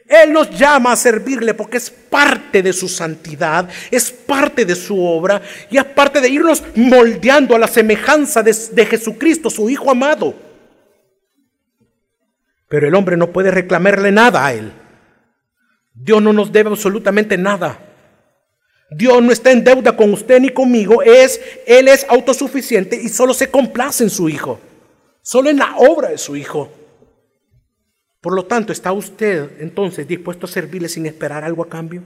[0.07, 5.02] Él nos llama a servirle porque es parte de su santidad, es parte de su
[5.02, 9.90] obra y es parte de irnos moldeando a la semejanza de, de Jesucristo, su Hijo
[9.90, 10.35] amado.
[12.68, 14.72] Pero el hombre no puede reclamarle nada a Él.
[15.94, 17.91] Dios no nos debe absolutamente nada.
[18.96, 21.02] Dios no está en deuda con usted ni conmigo.
[21.02, 24.61] Es, Él es autosuficiente y solo se complace en su Hijo.
[25.22, 26.70] Solo en la obra de su Hijo.
[28.20, 32.02] Por lo tanto, ¿está usted entonces dispuesto a servirle sin esperar algo a cambio?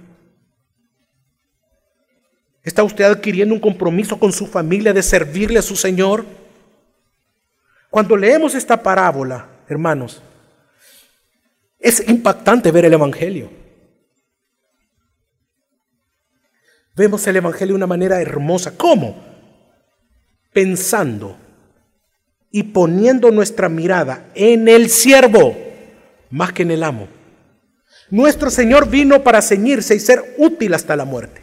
[2.62, 6.25] ¿Está usted adquiriendo un compromiso con su familia de servirle a su Señor?
[7.90, 10.22] Cuando leemos esta parábola, hermanos,
[11.79, 13.65] es impactante ver el Evangelio.
[16.96, 18.72] Vemos el Evangelio de una manera hermosa.
[18.76, 19.22] ¿Cómo?
[20.52, 21.37] Pensando
[22.50, 25.54] y poniendo nuestra mirada en el siervo
[26.30, 27.06] más que en el amo.
[28.11, 31.42] Nuestro Señor vino para ceñirse y ser útil hasta la muerte.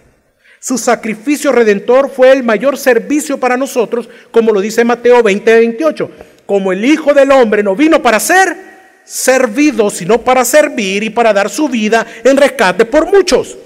[0.60, 6.12] Su sacrificio redentor fue el mayor servicio para nosotros, como lo dice Mateo 20, 28.
[6.48, 8.56] Como el Hijo del Hombre no vino para ser
[9.04, 13.58] servido, sino para servir y para dar su vida en rescate por muchos.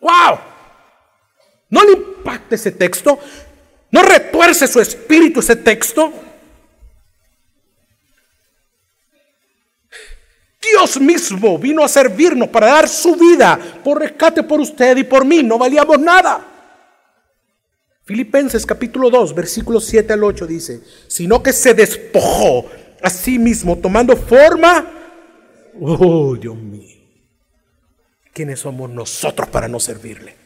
[0.00, 0.55] ¡Wow!
[1.68, 3.18] ¿No le impacta ese texto?
[3.90, 6.12] ¿No retuerce su espíritu ese texto?
[10.60, 15.24] Dios mismo vino a servirnos para dar su vida por rescate por usted y por
[15.24, 15.42] mí.
[15.42, 16.44] No valíamos nada.
[18.04, 22.66] Filipenses capítulo 2, versículos 7 al 8 dice, sino que se despojó
[23.02, 24.92] a sí mismo tomando forma...
[25.80, 26.96] Oh, Dios mío.
[28.32, 30.45] ¿Quiénes somos nosotros para no servirle?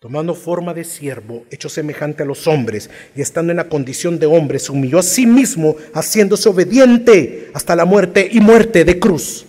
[0.00, 4.24] Tomando forma de siervo, hecho semejante a los hombres, y estando en la condición de
[4.24, 9.44] hombre, se humilló a sí mismo, haciéndose obediente hasta la muerte y muerte de cruz.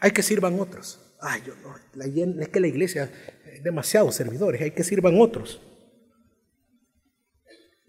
[0.00, 1.00] Hay que sirvan otros.
[1.20, 3.10] Ay, yo no, es que la iglesia
[3.52, 5.60] es demasiados servidores, hay que sirvan otros.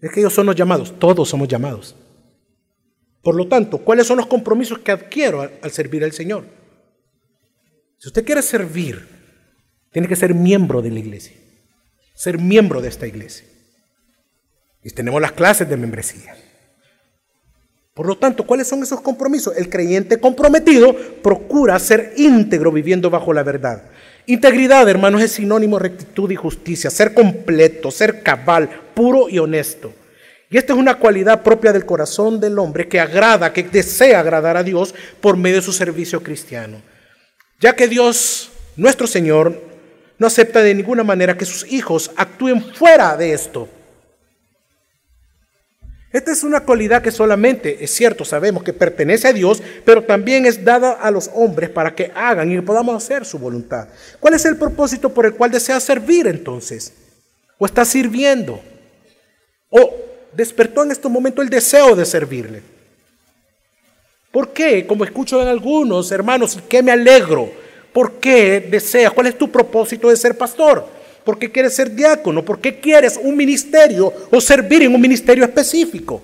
[0.00, 1.94] Es que ellos son los llamados, todos somos llamados.
[3.22, 6.44] Por lo tanto, ¿cuáles son los compromisos que adquiero al, servir al Señor?
[7.98, 9.06] Si usted quiere servir,
[9.92, 11.36] tiene que ser miembro de la iglesia,
[12.14, 13.46] ser miembro de esta iglesia.
[14.82, 16.34] Y tenemos las clases de membresía.
[17.92, 19.54] Por lo tanto, ¿cuáles son esos compromisos?
[19.56, 23.90] El creyente comprometido procura ser íntegro viviendo bajo la verdad.
[24.24, 29.92] Integridad, hermanos, es sinónimo de rectitud y justicia, ser completo, ser cabal, puro y honesto.
[30.50, 34.56] Y esta es una cualidad propia del corazón del hombre que agrada, que desea agradar
[34.56, 36.82] a Dios por medio de su servicio cristiano.
[37.60, 39.62] Ya que Dios, nuestro Señor,
[40.18, 43.68] no acepta de ninguna manera que sus hijos actúen fuera de esto.
[46.12, 50.44] Esta es una cualidad que solamente, es cierto, sabemos que pertenece a Dios, pero también
[50.46, 53.86] es dada a los hombres para que hagan y podamos hacer su voluntad.
[54.18, 56.92] ¿Cuál es el propósito por el cual desea servir entonces?
[57.56, 58.60] ¿O está sirviendo?
[59.68, 62.62] ¿O despertó en este momento el deseo de servirle.
[64.30, 64.86] ¿Por qué?
[64.86, 67.50] Como escucho en algunos hermanos, ¿y me alegro?
[67.92, 69.12] ¿Por qué deseas?
[69.12, 70.86] ¿Cuál es tu propósito de ser pastor?
[71.24, 72.44] ¿Por qué quieres ser diácono?
[72.44, 76.22] ¿Por qué quieres un ministerio o servir en un ministerio específico?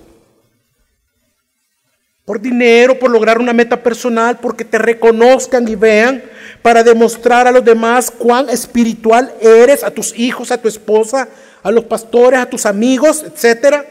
[2.23, 6.23] Por dinero, por lograr una meta personal, porque te reconozcan y vean,
[6.61, 11.29] para demostrar a los demás cuán espiritual eres, a tus hijos, a tu esposa,
[11.63, 13.85] a los pastores, a tus amigos, etcétera.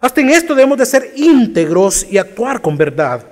[0.00, 3.24] Hasta en esto debemos de ser íntegros y actuar con verdad.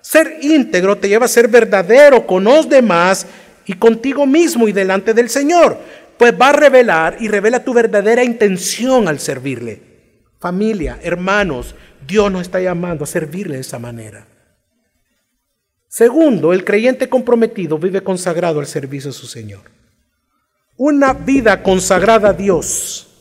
[0.00, 3.26] Ser íntegro te lleva a ser verdadero con los demás
[3.66, 5.78] y contigo mismo y delante del Señor.
[6.16, 9.82] Pues va a revelar y revela tu verdadera intención al servirle.
[10.38, 11.74] Familia, hermanos,
[12.06, 14.26] Dios nos está llamando a servirle de esa manera.
[15.88, 19.62] Segundo, el creyente comprometido vive consagrado al servicio de su Señor.
[20.76, 23.11] Una vida consagrada a Dios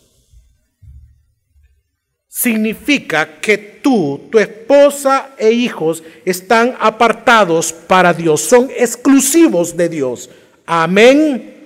[2.33, 10.29] significa que tú, tu esposa e hijos están apartados para Dios, son exclusivos de Dios.
[10.65, 11.57] Amén.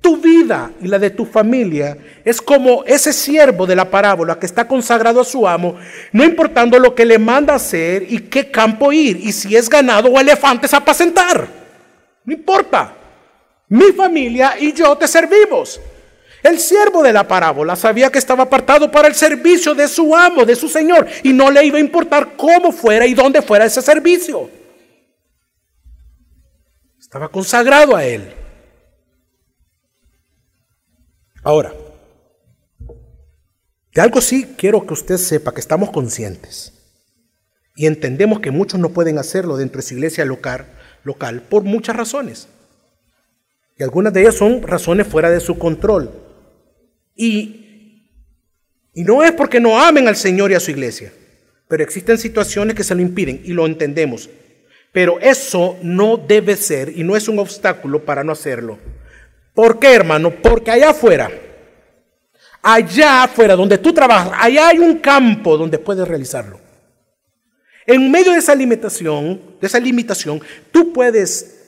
[0.00, 4.46] Tu vida y la de tu familia es como ese siervo de la parábola que
[4.46, 5.74] está consagrado a su amo,
[6.12, 10.12] no importando lo que le manda hacer y qué campo ir, y si es ganado
[10.12, 11.48] o elefantes apacentar.
[12.24, 12.94] No importa.
[13.68, 15.80] Mi familia y yo te servimos.
[16.42, 20.44] El siervo de la parábola sabía que estaba apartado para el servicio de su amo,
[20.44, 23.82] de su señor, y no le iba a importar cómo fuera y dónde fuera ese
[23.82, 24.48] servicio.
[26.98, 28.32] Estaba consagrado a él.
[31.42, 31.72] Ahora,
[33.94, 36.72] De algo sí quiero que usted sepa que estamos conscientes
[37.74, 40.66] y entendemos que muchos no pueden hacerlo dentro de su iglesia local,
[41.02, 42.48] local por muchas razones.
[43.76, 46.27] Y algunas de ellas son razones fuera de su control.
[47.18, 48.04] Y,
[48.94, 51.12] y no es porque no amen al Señor y a su iglesia,
[51.66, 54.30] pero existen situaciones que se lo impiden y lo entendemos.
[54.92, 58.78] Pero eso no debe ser y no es un obstáculo para no hacerlo.
[59.52, 60.30] ¿Por qué, hermano?
[60.30, 61.28] Porque allá afuera,
[62.62, 66.60] allá afuera donde tú trabajas, allá hay un campo donde puedes realizarlo.
[67.84, 70.40] En medio de esa limitación, de esa limitación,
[70.70, 71.64] tú puedes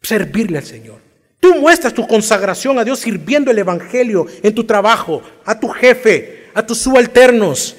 [0.00, 1.11] servirle al Señor.
[1.42, 6.44] Tú muestras tu consagración a Dios sirviendo el Evangelio en tu trabajo, a tu jefe,
[6.54, 7.74] a tus subalternos.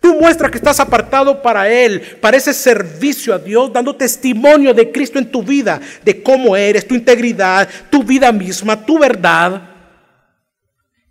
[0.00, 4.90] Tú muestras que estás apartado para Él, para ese servicio a Dios, dando testimonio de
[4.90, 9.62] Cristo en tu vida, de cómo eres, tu integridad, tu vida misma, tu verdad.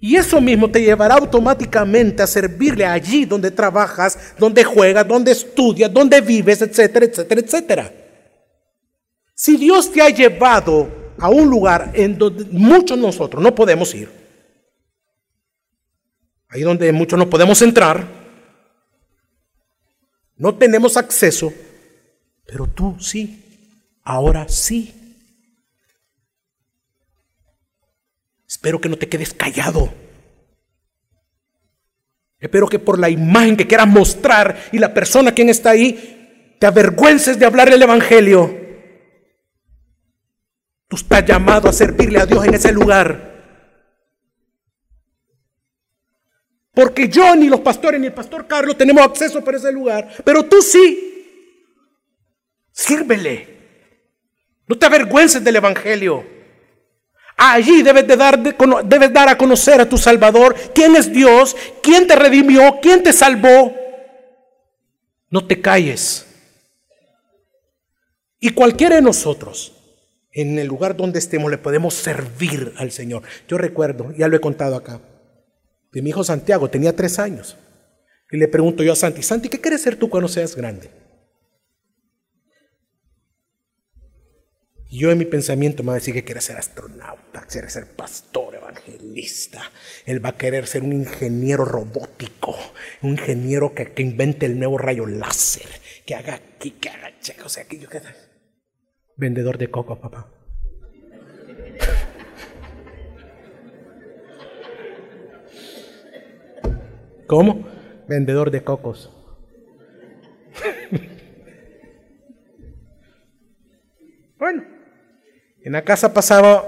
[0.02, 5.93] Y eso mismo te llevará automáticamente a servirle allí donde trabajas, donde juegas, donde estudias,
[5.93, 7.93] donde vives, etcétera, etcétera, etcétera.
[9.34, 14.09] Si Dios te ha llevado a un lugar en donde muchos nosotros no podemos ir,
[16.49, 18.07] ahí donde muchos no podemos entrar,
[20.36, 21.51] no tenemos acceso,
[22.45, 23.43] pero tú sí,
[24.03, 24.93] ahora sí.
[28.47, 29.93] Espero que no te quedes callado.
[32.39, 36.68] Espero que por la imagen que quieras mostrar y la persona quien está ahí, te
[36.68, 38.66] avergüences de hablar el Evangelio.
[40.88, 43.28] Tú estás llamado a servirle a Dios en ese lugar.
[46.74, 50.10] Porque yo ni los pastores ni el pastor Carlos tenemos acceso por ese lugar.
[50.24, 51.14] Pero tú sí.
[52.72, 53.58] Sírvele.
[54.68, 56.24] No te avergüences del Evangelio.
[57.36, 62.08] Allí debes, de dar, debes dar a conocer a tu Salvador quién es Dios, quién
[62.08, 63.76] te redimió, quién te salvó.
[65.30, 66.26] No te calles.
[68.40, 69.74] Y cualquiera de nosotros,
[70.42, 73.24] en el lugar donde estemos, le podemos servir al Señor.
[73.48, 75.02] Yo recuerdo, ya lo he contado acá,
[75.92, 77.58] de mi hijo Santiago, tenía tres años.
[78.32, 80.90] Y le pregunto yo a Santi, Santi, ¿qué quieres ser tú cuando seas grande?
[84.90, 88.56] yo en mi pensamiento me va a decir que quiere ser astronauta, quiere ser pastor,
[88.56, 89.72] evangelista.
[90.06, 92.56] Él va a querer ser un ingeniero robótico,
[93.02, 95.68] un ingeniero que, invente el nuevo rayo láser,
[96.06, 98.16] que haga aquí, que haga checo, o sea, que yo queda.
[99.18, 100.28] Vendedor de coco, papá.
[107.26, 107.68] ¿Cómo?
[108.07, 109.11] Vendedor de cocos.
[114.38, 114.63] bueno.
[115.61, 116.63] En la casa pasaba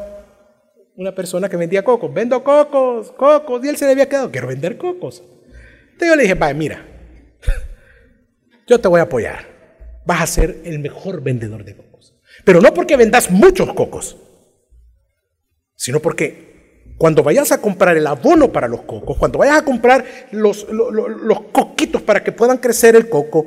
[0.97, 2.11] una persona que vendía cocos.
[2.13, 3.63] Vendo cocos, cocos.
[3.63, 5.23] Y él se le había quedado, quiero vender cocos.
[5.91, 6.85] Entonces yo le dije, vaya, mira,
[8.67, 9.45] yo te voy a apoyar.
[10.05, 11.88] Vas a ser el mejor vendedor de cocos.
[12.49, 14.17] Pero no porque vendas muchos cocos,
[15.75, 20.03] sino porque cuando vayas a comprar el abono para los cocos, cuando vayas a comprar
[20.31, 23.45] los, los, coquitos para que puedan crecer el coco,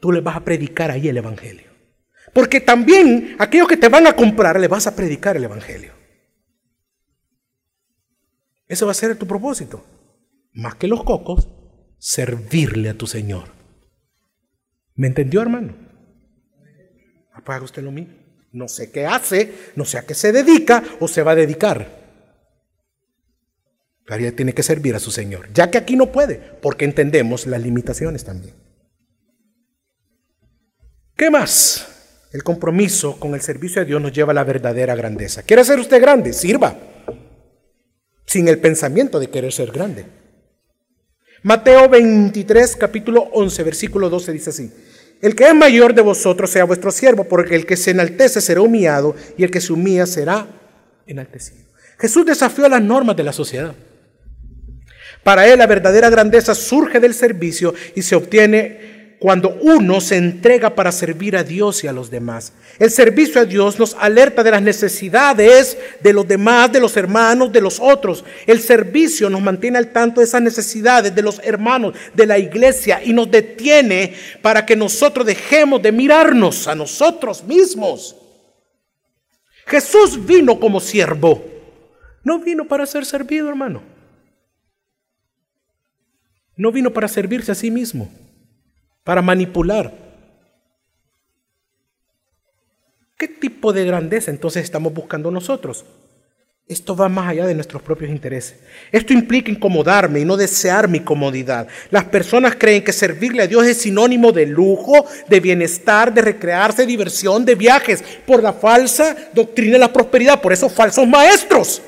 [0.00, 1.70] tú les vas a predicar ahí el Evangelio.
[2.32, 5.92] Porque también aquellos que te van a comprar le vas a predicar el Evangelio.
[8.66, 9.84] Eso va a ser tu propósito.
[10.54, 11.46] Más que los cocos,
[11.98, 13.50] servirle a tu Señor.
[14.94, 15.74] ¿Me entendió, hermano?
[17.34, 18.19] Apaga usted lo mismo.
[18.52, 22.00] No sé qué hace, no sé a qué se dedica o se va a dedicar.
[24.04, 27.62] Pero tiene que servir a su Señor, ya que aquí no puede, porque entendemos las
[27.62, 28.54] limitaciones también.
[31.16, 31.86] ¿Qué más?
[32.32, 35.42] El compromiso con el servicio a Dios nos lleva a la verdadera grandeza.
[35.42, 36.32] ¿Quiere ser usted grande?
[36.32, 36.76] Sirva.
[38.26, 40.06] Sin el pensamiento de querer ser grande.
[41.42, 44.72] Mateo 23, capítulo 11, versículo 12 dice así.
[45.20, 48.62] El que es mayor de vosotros sea vuestro siervo, porque el que se enaltece será
[48.62, 50.46] humillado y el que se humilla será
[51.06, 51.64] enaltecido.
[51.98, 53.74] Jesús desafió las normas de la sociedad.
[55.22, 60.74] Para él la verdadera grandeza surge del servicio y se obtiene cuando uno se entrega
[60.74, 62.54] para servir a Dios y a los demás.
[62.78, 67.52] El servicio a Dios nos alerta de las necesidades de los demás, de los hermanos,
[67.52, 68.24] de los otros.
[68.46, 73.02] El servicio nos mantiene al tanto de esas necesidades de los hermanos, de la iglesia
[73.04, 78.16] y nos detiene para que nosotros dejemos de mirarnos a nosotros mismos.
[79.66, 81.44] Jesús vino como siervo,
[82.24, 83.82] no vino para ser servido, hermano.
[86.56, 88.10] No vino para servirse a sí mismo
[89.10, 89.92] para manipular.
[93.18, 95.84] ¿Qué tipo de grandeza entonces estamos buscando nosotros?
[96.68, 98.60] Esto va más allá de nuestros propios intereses.
[98.92, 101.66] Esto implica incomodarme y no desear mi comodidad.
[101.90, 106.86] Las personas creen que servirle a Dios es sinónimo de lujo, de bienestar, de recrearse,
[106.86, 111.82] diversión, de viajes, por la falsa doctrina de la prosperidad, por esos falsos maestros.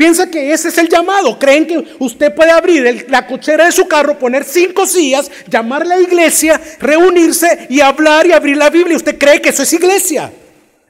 [0.00, 1.38] Piensa que ese es el llamado.
[1.38, 5.84] Creen que usted puede abrir la cochera de su carro, poner cinco sillas, llamar a
[5.84, 8.96] la iglesia, reunirse y hablar y abrir la Biblia.
[8.96, 10.32] ¿Usted cree que eso es iglesia?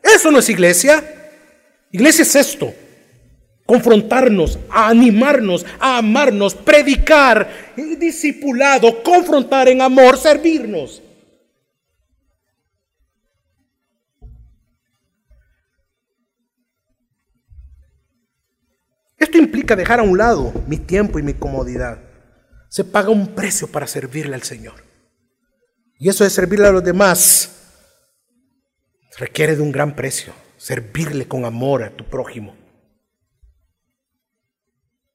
[0.01, 1.03] Eso no es iglesia.
[1.91, 2.73] Iglesia es esto,
[3.67, 7.51] confrontarnos, animarnos, a amarnos, predicar,
[7.99, 11.03] discipulado, confrontar en amor, servirnos.
[19.41, 21.99] Implica dejar a un lado mi tiempo y mi comodidad.
[22.69, 24.85] Se paga un precio para servirle al Señor.
[25.99, 27.57] Y eso de servirle a los demás
[29.19, 32.55] requiere de un gran precio servirle con amor a tu prójimo.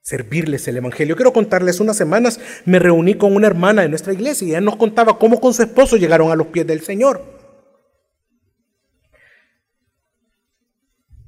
[0.02, 1.16] Servirles el Evangelio.
[1.16, 4.76] Quiero contarles, unas semanas me reuní con una hermana de nuestra iglesia y ella nos
[4.76, 7.35] contaba cómo con su esposo llegaron a los pies del Señor.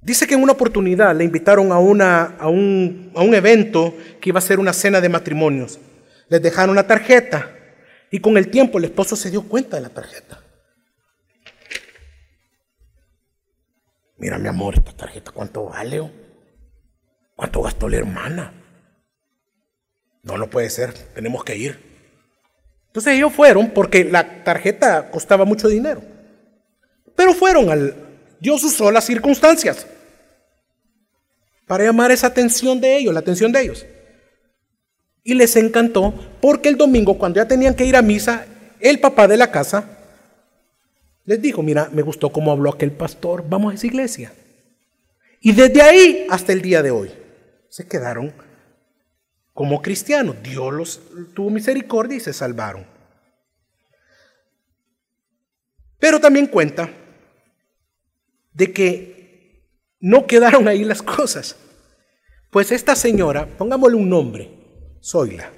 [0.08, 4.30] Dice que en una oportunidad le invitaron a, una, a, un, a un evento que
[4.30, 5.82] iba a ser una cena de matrimonios.
[6.30, 7.54] Les dejaron una tarjeta
[8.10, 10.42] y con el tiempo el esposo se dio cuenta de la tarjeta.
[14.16, 16.10] Mira, mi amor, esta tarjeta, ¿cuánto vale?
[17.36, 18.54] ¿Cuánto gastó la hermana?
[20.24, 21.82] No, no puede ser, tenemos que ir.
[22.86, 26.02] Entonces ellos fueron porque la tarjeta costaba mucho dinero.
[27.14, 27.94] Pero fueron al...
[28.40, 29.86] Dios usó las circunstancias
[31.68, 33.86] para llamar esa atención de ellos, la atención de ellos.
[35.24, 38.46] Y les encantó porque el domingo, cuando ya tenían que ir a misa,
[38.80, 39.98] el papá de la casa
[41.26, 44.32] les dijo, mira, me gustó cómo habló aquel pastor, vamos a esa iglesia.
[45.42, 47.12] Y desde ahí hasta el día de hoy
[47.70, 48.34] se quedaron
[49.54, 50.38] como cristianos.
[50.42, 51.02] Dios los
[51.34, 52.86] tuvo misericordia y se salvaron.
[56.00, 56.90] Pero también cuenta
[58.54, 59.17] de que
[60.00, 61.56] no quedaron ahí las cosas.
[62.52, 64.50] Pues esta señora, pongámosle un nombre,
[65.04, 65.52] Zoila.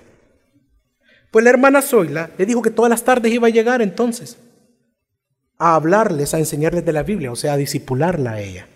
[1.31, 4.37] Pues la hermana Zoila le dijo que todas las tardes iba a llegar entonces
[5.57, 8.67] a hablarles, a enseñarles de la Biblia, o sea, a disipularla a ella.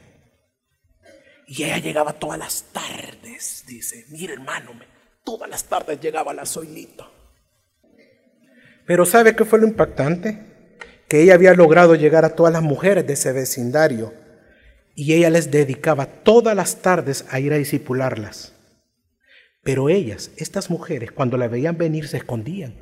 [1.47, 4.71] Y ella llegaba todas las tardes, dice, mire hermano,
[5.23, 7.09] todas las tardes llegaba la Zoilita.
[8.85, 10.75] Pero ¿sabe qué fue lo impactante?
[11.07, 14.13] Que ella había logrado llegar a todas las mujeres de ese vecindario
[14.95, 18.53] y ella les dedicaba todas las tardes a ir a disipularlas.
[19.63, 22.75] Pero ellas, estas mujeres, cuando la veían venir, se escondían.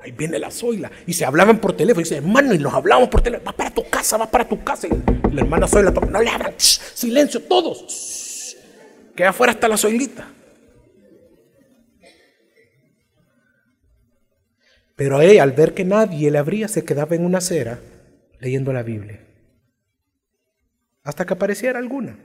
[0.00, 0.90] Ahí viene la Zoila.
[1.06, 2.00] Y se hablaban por teléfono.
[2.00, 3.50] Y dice, hermano, y nos hablamos por teléfono.
[3.50, 4.86] Va para tu casa, va para tu casa.
[4.86, 6.54] Y la hermana Zoila, no le hablan.
[6.56, 8.56] silencio, todos.
[9.14, 10.28] Que afuera está la Zoilita.
[14.96, 17.80] Pero ella, al ver que nadie le abría, se quedaba en una acera
[18.38, 19.29] leyendo la Biblia.
[21.10, 22.16] Hasta que apareciera alguna.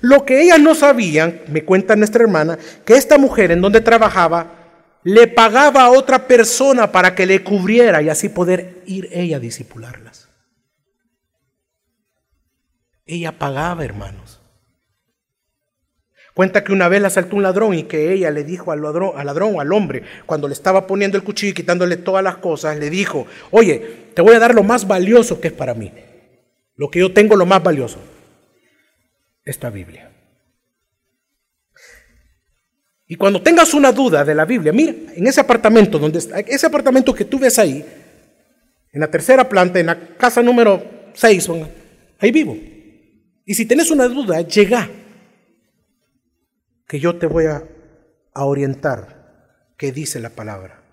[0.00, 4.54] Lo que ellas no sabían, me cuenta nuestra hermana, que esta mujer en donde trabajaba
[5.04, 9.38] le pagaba a otra persona para que le cubriera y así poder ir ella a
[9.38, 10.28] disipularlas.
[13.06, 14.40] Ella pagaba, hermanos.
[16.34, 19.12] Cuenta que una vez la asaltó un ladrón y que ella le dijo al ladrón,
[19.16, 22.76] al ladrón al hombre, cuando le estaba poniendo el cuchillo y quitándole todas las cosas,
[22.78, 25.92] le dijo, oye, te voy a dar lo más valioso que es para mí.
[26.78, 27.98] Lo que yo tengo, lo más valioso.
[29.44, 30.10] Esta Biblia.
[33.08, 36.66] Y cuando tengas una duda de la Biblia, mira, en ese apartamento, donde está, ese
[36.66, 37.84] apartamento que tú ves ahí,
[38.92, 41.50] en la tercera planta, en la casa número 6,
[42.20, 42.56] ahí vivo.
[43.44, 44.88] Y si tienes una duda, llega,
[46.86, 47.64] que yo te voy a,
[48.34, 50.84] a orientar qué dice la palabra.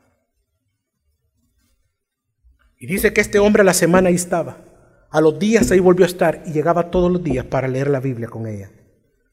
[2.80, 4.65] Y dice que este hombre a la semana ahí estaba,
[5.16, 8.00] a los días ahí volvió a estar y llegaba todos los días para leer la
[8.00, 8.70] Biblia con ella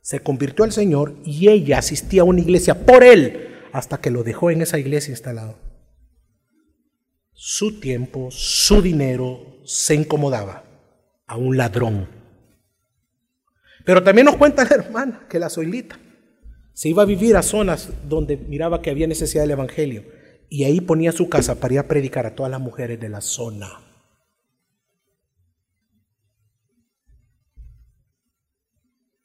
[0.02, 4.24] se convirtió al Señor y ella asistía a una iglesia por él hasta que lo
[4.24, 5.56] dejó en esa iglesia instalado.
[7.32, 10.64] Su tiempo, su dinero se incomodaba
[11.26, 12.08] a un ladrón.
[13.84, 15.98] Pero también nos cuenta la hermana que la soilita
[16.74, 20.04] se iba a vivir a zonas donde miraba que había necesidad del Evangelio
[20.48, 23.20] y ahí ponía su casa para ir a predicar a todas las mujeres de la
[23.20, 23.91] zona.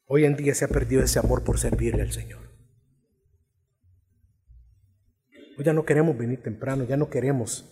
[0.09, 2.47] Hoy en día se ha perdido ese amor por servirle al Señor.
[5.57, 7.69] Hoy ya no queremos venir temprano, ya no queremos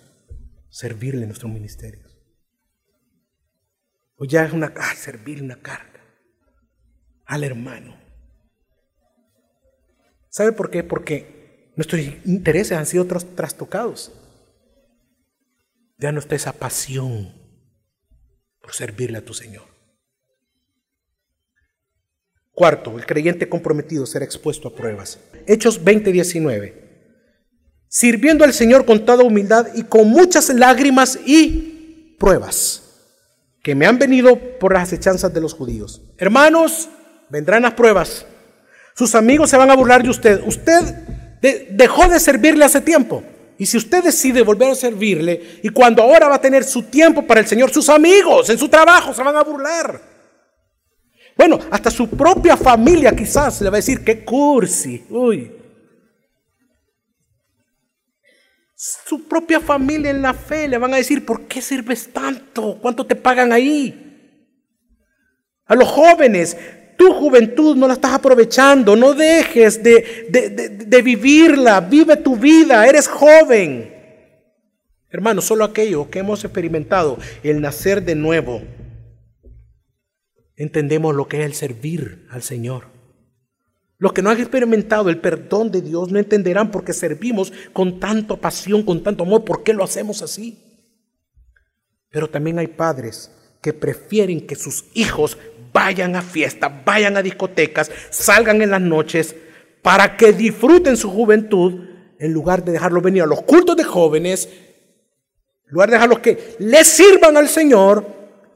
[0.70, 2.20] servirle en nuestros ministerios.
[4.18, 6.02] Hoy ya es una, servirle una carga.
[7.26, 7.98] al hermano.
[10.30, 10.84] ¿Sabe por qué?
[10.84, 14.12] Porque nuestros intereses han sido trastocados.
[15.98, 17.34] Ya no está esa pasión
[18.60, 19.75] por servirle a tu Señor.
[22.56, 25.20] Cuarto, el creyente comprometido será expuesto a pruebas.
[25.46, 26.74] Hechos 20:19.
[27.90, 32.82] Sirviendo al Señor con toda humildad y con muchas lágrimas y pruebas
[33.62, 36.02] que me han venido por las acechanzas de los judíos.
[36.18, 36.88] Hermanos,
[37.30, 38.26] vendrán las pruebas.
[38.96, 40.42] Sus amigos se van a burlar de usted.
[40.46, 40.82] Usted
[41.72, 43.22] dejó de servirle hace tiempo.
[43.58, 47.26] Y si usted decide volver a servirle, y cuando ahora va a tener su tiempo
[47.28, 50.15] para el Señor, sus amigos en su trabajo se van a burlar.
[51.38, 55.52] Bueno, hasta su propia familia quizás le va a decir, qué cursi, uy.
[58.76, 62.78] Su propia familia en la fe le van a decir, ¿por qué sirves tanto?
[62.82, 64.02] ¿Cuánto te pagan ahí?
[65.66, 66.58] A los jóvenes,
[66.98, 73.94] tu juventud no la estás aprovechando, no dejes de, vivirla, vive tu vida, eres joven.
[75.10, 78.62] Hermano, solo aquellos que hemos experimentado el nacer de nuevo,
[80.58, 82.86] entendemos lo que es el servir al Señor.
[83.98, 88.00] Los que no han experimentado el perdón de Dios no entenderán por qué servimos con
[88.00, 90.60] tanta pasión, con tanto amor, por qué lo hacemos así.
[92.10, 93.32] Pero también hay padres
[93.62, 95.38] que prefieren que sus hijos
[95.74, 99.36] vayan a fiestas, vayan a discotecas, salgan en las noches
[99.82, 101.86] para que disfruten su juventud
[102.20, 104.48] en lugar de dejarlos venir a los cultos de jóvenes,
[105.68, 108.06] en lugar de dejarlos que les sirvan al Señor,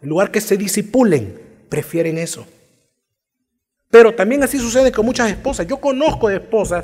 [0.01, 2.45] en lugar que se disipulen, prefieren eso.
[3.89, 5.65] Pero también así sucede con muchas esposas.
[5.67, 6.83] Yo conozco de esposas,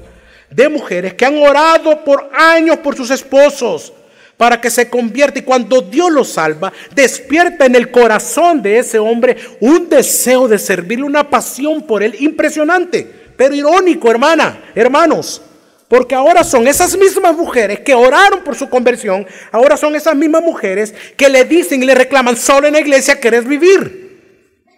[0.49, 3.93] de mujeres que han orado por años por sus esposos,
[4.37, 8.99] para que se convierta y cuando Dios lo salva, despierta en el corazón de ese
[8.99, 15.41] hombre un deseo de servirle, una pasión por él impresionante, pero irónico, hermana, hermanos.
[15.87, 20.41] Porque ahora son esas mismas mujeres que oraron por su conversión, ahora son esas mismas
[20.41, 24.04] mujeres que le dicen y le reclaman, solo en la iglesia querés vivir,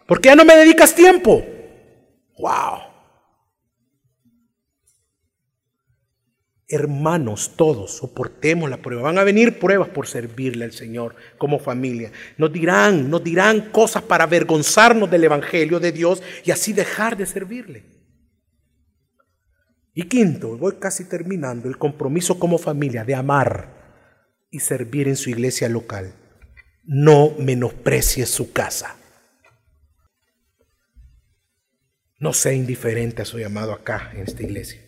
[0.08, 1.46] porque ya no me dedicas tiempo.
[2.40, 2.88] ¡Wow!
[6.70, 9.04] Hermanos, todos, soportemos la prueba.
[9.04, 12.12] Van a venir pruebas por servirle al Señor como familia.
[12.38, 17.26] Nos dirán, nos dirán cosas para avergonzarnos del Evangelio de Dios y así dejar de
[17.26, 17.86] servirle.
[19.94, 25.30] Y quinto, voy casi terminando, el compromiso como familia de amar y servir en su
[25.30, 26.14] iglesia local.
[26.84, 28.96] No menosprecie su casa.
[32.20, 34.82] No sea indiferente a su llamado acá en esta iglesia.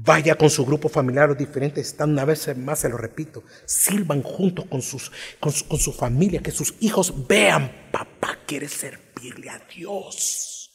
[0.00, 4.22] Vaya con su grupo familiar, los diferentes están una vez más, se lo repito, sirvan
[4.22, 5.10] juntos con, sus,
[5.40, 10.70] con, su, con su familia, que sus hijos vean, papá quiere servirle a Dios.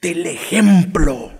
[0.00, 1.32] Del ejemplo.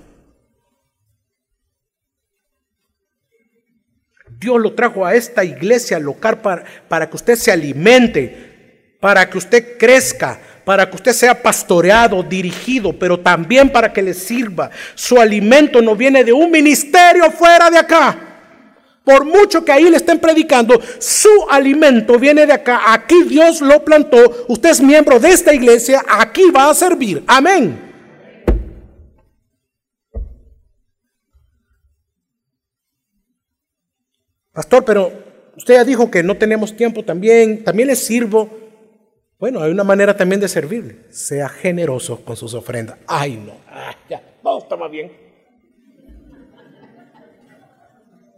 [4.39, 9.39] Dios lo trajo a esta iglesia local para, para que usted se alimente, para que
[9.39, 14.71] usted crezca, para que usted sea pastoreado, dirigido, pero también para que le sirva.
[14.95, 18.19] Su alimento no viene de un ministerio fuera de acá.
[19.03, 22.83] Por mucho que ahí le estén predicando, su alimento viene de acá.
[22.93, 24.45] Aquí Dios lo plantó.
[24.49, 26.05] Usted es miembro de esta iglesia.
[26.07, 27.25] Aquí va a servir.
[27.27, 27.91] Amén.
[34.53, 35.11] Pastor, pero
[35.57, 37.65] usted ya dijo que no tenemos tiempo también.
[37.65, 38.68] También le sirvo.
[39.39, 41.05] Bueno, hay una manera también de servirle.
[41.11, 42.99] Sea generoso con sus ofrendas.
[43.07, 43.53] Ay, no.
[43.69, 45.13] Ah, ya, todo está más bien.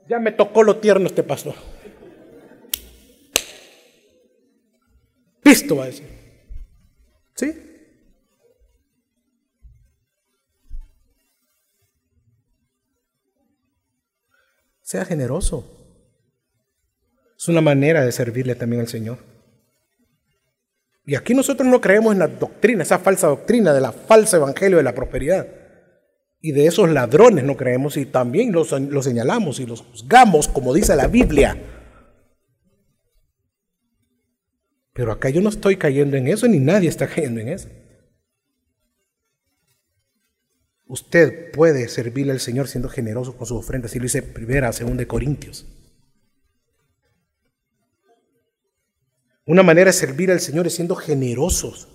[0.06, 1.54] Ya me tocó lo tierno este pastor.
[5.42, 6.06] Visto va a decir.
[7.34, 7.54] ¿Sí?
[14.82, 15.64] Sea generoso.
[17.38, 19.29] Es una manera de servirle también al Señor.
[21.10, 24.76] Y aquí nosotros no creemos en la doctrina, esa falsa doctrina de la falsa evangelio
[24.76, 25.44] de la prosperidad.
[26.40, 30.72] Y de esos ladrones no creemos y también los, los señalamos y los juzgamos como
[30.72, 31.60] dice la Biblia.
[34.92, 37.68] Pero acá yo no estoy cayendo en eso ni nadie está cayendo en eso.
[40.86, 45.00] Usted puede servirle al Señor siendo generoso con sus ofrendas, si lo dice primera, segunda
[45.00, 45.79] de Corintios.
[49.50, 51.88] Una manera de servir al Señor es siendo generosos.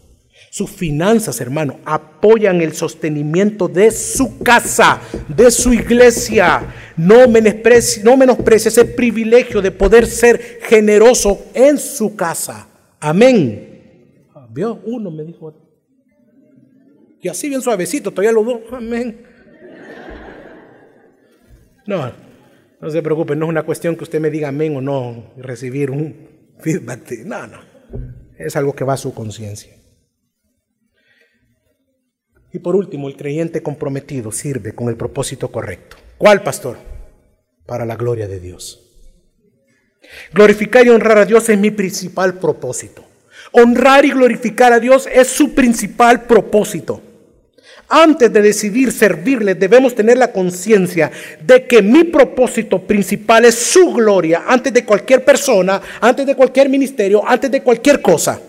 [0.51, 4.99] Sus finanzas, hermano, apoyan el sostenimiento de su casa,
[5.29, 6.93] de su iglesia.
[6.97, 12.67] No menosprecie, no menosprecie ese privilegio de poder ser generoso en su casa.
[12.99, 14.27] Amén.
[14.49, 14.81] ¿Vio?
[14.83, 15.53] Uno me dijo.
[17.21, 19.25] Y así bien suavecito, todavía lo dos, amén.
[21.87, 22.11] No,
[22.81, 25.89] no se preocupe, no es una cuestión que usted me diga amén o no, recibir
[25.89, 27.11] un feedback.
[27.25, 27.59] no, no,
[28.37, 29.75] es algo que va a su conciencia.
[32.51, 35.97] Y por último, el creyente comprometido sirve con el propósito correcto.
[36.17, 36.77] ¿Cuál, pastor?
[37.65, 38.81] Para la gloria de Dios.
[40.33, 43.03] Glorificar y honrar a Dios es mi principal propósito.
[43.51, 47.01] Honrar y glorificar a Dios es su principal propósito.
[47.97, 51.09] Antes de decidir servirle, debemos tener la conciencia
[51.41, 56.67] de que mi propósito principal es su gloria antes de cualquier persona, antes de cualquier
[56.67, 58.41] ministerio, antes de cualquier cosa.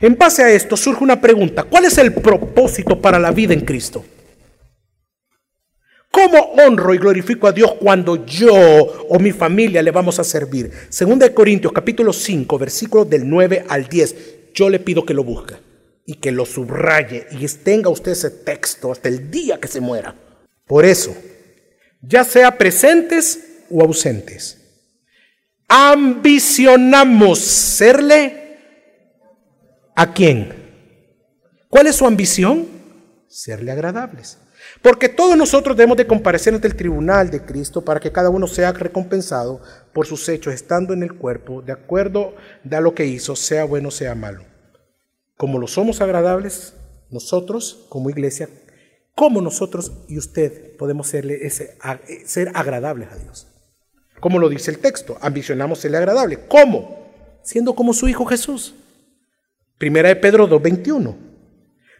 [0.00, 1.62] En base a esto surge una pregunta.
[1.62, 4.04] ¿Cuál es el propósito para la vida en Cristo?
[6.10, 8.54] ¿Cómo honro y glorifico a Dios cuando yo
[9.08, 10.70] o mi familia le vamos a servir?
[10.90, 14.16] Segunda de Corintios capítulo 5, versículos del 9 al 10.
[14.52, 15.67] Yo le pido que lo busque
[16.08, 20.14] y que lo subraye y tenga usted ese texto hasta el día que se muera.
[20.66, 21.14] Por eso,
[22.00, 24.56] ya sea presentes o ausentes,
[25.68, 28.56] ambicionamos serle
[29.94, 30.54] a quién.
[31.68, 32.66] ¿Cuál es su ambición?
[33.28, 34.38] Serle agradables.
[34.80, 38.46] Porque todos nosotros debemos de comparecer ante el tribunal de Cristo para que cada uno
[38.46, 39.60] sea recompensado
[39.92, 42.34] por sus hechos, estando en el cuerpo, de acuerdo
[42.70, 44.57] a lo que hizo, sea bueno sea malo.
[45.38, 46.74] Como lo somos agradables,
[47.10, 48.48] nosotros como iglesia,
[49.14, 51.78] como nosotros y usted podemos serle ese,
[52.26, 53.46] ser agradables a Dios.
[54.18, 56.40] Como lo dice el texto, ambicionamos serle agradable.
[56.48, 57.08] ¿Cómo?
[57.44, 58.74] Siendo como su Hijo Jesús.
[59.78, 61.14] Primera de Pedro 2.21.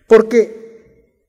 [0.09, 1.23] Porque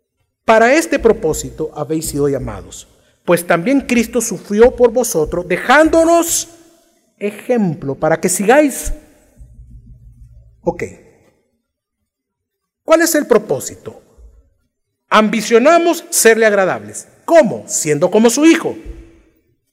[0.45, 2.87] para este propósito habéis sido llamados,
[3.23, 6.49] pues también Cristo sufrió por vosotros, dejándonos
[7.19, 8.93] ejemplo para que sigáis.
[10.61, 10.83] Ok.
[12.89, 14.01] ¿Cuál es el propósito?
[15.09, 17.07] Ambicionamos serle agradables.
[17.23, 17.65] ¿Cómo?
[17.67, 18.75] Siendo como su Hijo.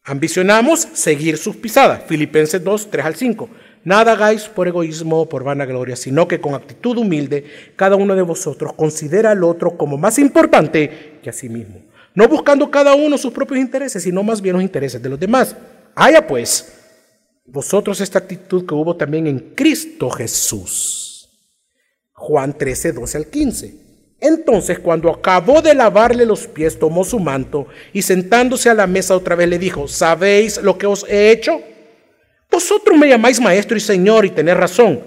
[0.05, 2.03] Ambicionamos seguir sus pisadas.
[2.07, 3.49] Filipenses 2, 3 al 5.
[3.85, 8.21] Nada hagáis por egoísmo o por vanagloria, sino que con actitud humilde cada uno de
[8.21, 11.81] vosotros considera al otro como más importante que a sí mismo.
[12.15, 15.57] No buscando cada uno sus propios intereses, sino más bien los intereses de los demás.
[15.95, 16.71] Haya pues
[17.47, 21.06] vosotros esta actitud que hubo también en Cristo Jesús.
[22.17, 23.75] Juan 13, 12 al 15.
[24.21, 29.15] Entonces, cuando acabó de lavarle los pies, tomó su manto y sentándose a la mesa
[29.15, 31.61] otra vez le dijo, ¿sabéis lo que os he hecho?
[32.51, 35.01] Vosotros me llamáis maestro y señor y tenéis razón,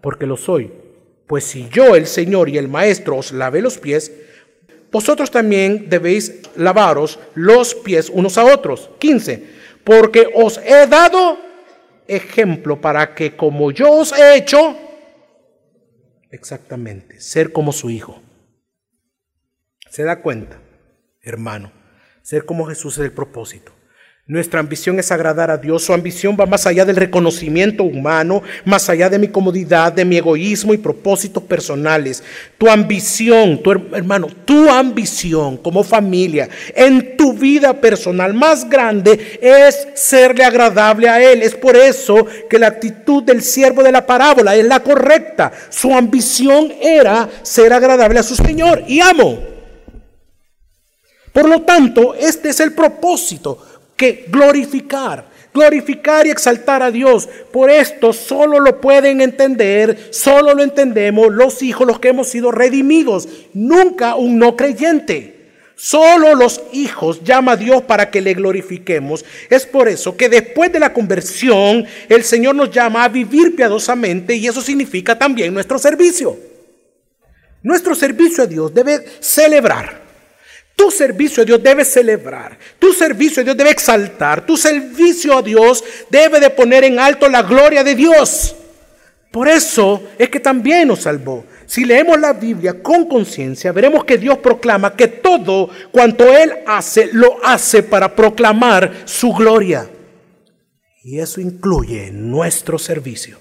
[0.00, 0.72] porque lo soy.
[1.26, 4.12] Pues si yo, el Señor y el Maestro, os lavé los pies,
[4.92, 8.90] vosotros también debéis lavaros los pies unos a otros.
[8.98, 9.42] 15.
[9.82, 11.38] Porque os he dado
[12.06, 14.76] ejemplo para que como yo os he hecho,
[16.34, 18.20] exactamente, ser como su Hijo.
[19.90, 20.60] ¿Se da cuenta,
[21.22, 21.72] hermano?
[22.22, 23.73] Ser como Jesús es el propósito.
[24.26, 25.84] Nuestra ambición es agradar a Dios.
[25.84, 30.16] Su ambición va más allá del reconocimiento humano, más allá de mi comodidad, de mi
[30.16, 32.22] egoísmo y propósitos personales.
[32.56, 39.88] Tu ambición, tu hermano, tu ambición como familia, en tu vida personal más grande es
[39.94, 41.42] serle agradable a Él.
[41.42, 45.52] Es por eso que la actitud del siervo de la parábola es la correcta.
[45.68, 49.52] Su ambición era ser agradable a su Señor y amo.
[51.30, 53.58] Por lo tanto, este es el propósito
[53.96, 57.28] que glorificar, glorificar y exaltar a Dios.
[57.52, 62.50] Por esto solo lo pueden entender, solo lo entendemos los hijos, los que hemos sido
[62.50, 65.32] redimidos, nunca un no creyente.
[65.76, 69.24] Solo los hijos llama a Dios para que le glorifiquemos.
[69.50, 74.36] Es por eso que después de la conversión el Señor nos llama a vivir piadosamente
[74.36, 76.38] y eso significa también nuestro servicio.
[77.62, 80.03] Nuestro servicio a Dios debe celebrar
[80.76, 85.42] tu servicio a Dios debe celebrar, tu servicio a Dios debe exaltar, tu servicio a
[85.42, 88.56] Dios debe de poner en alto la gloria de Dios.
[89.30, 91.44] Por eso es que también nos salvó.
[91.66, 97.10] Si leemos la Biblia con conciencia, veremos que Dios proclama que todo cuanto Él hace,
[97.12, 99.88] lo hace para proclamar su gloria.
[101.02, 103.38] Y eso incluye nuestro servicio.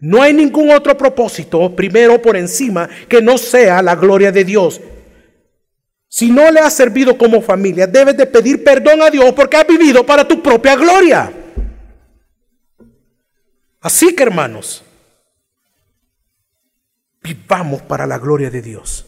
[0.00, 4.80] No hay ningún otro propósito, primero por encima, que no sea la gloria de Dios.
[6.08, 9.66] Si no le has servido como familia, debes de pedir perdón a Dios porque has
[9.66, 11.32] vivido para tu propia gloria.
[13.80, 14.82] Así que hermanos,
[17.22, 19.06] vivamos para la gloria de Dios.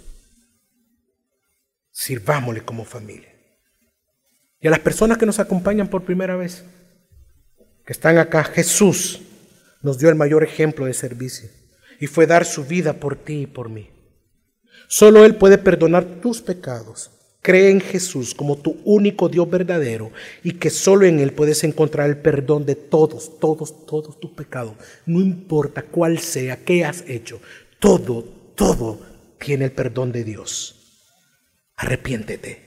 [1.90, 3.32] Sirvámosle como familia.
[4.60, 6.64] Y a las personas que nos acompañan por primera vez,
[7.84, 9.22] que están acá, Jesús
[9.82, 11.48] nos dio el mayor ejemplo de servicio
[12.00, 13.90] y fue dar su vida por ti y por mí.
[14.88, 17.10] Solo Él puede perdonar tus pecados.
[17.42, 20.10] Cree en Jesús como tu único Dios verdadero
[20.42, 24.72] y que solo en Él puedes encontrar el perdón de todos, todos, todos tus pecados.
[25.06, 27.40] No importa cuál sea, qué has hecho.
[27.78, 28.24] Todo,
[28.54, 28.98] todo
[29.38, 30.74] tiene el perdón de Dios.
[31.76, 32.66] Arrepiéntete.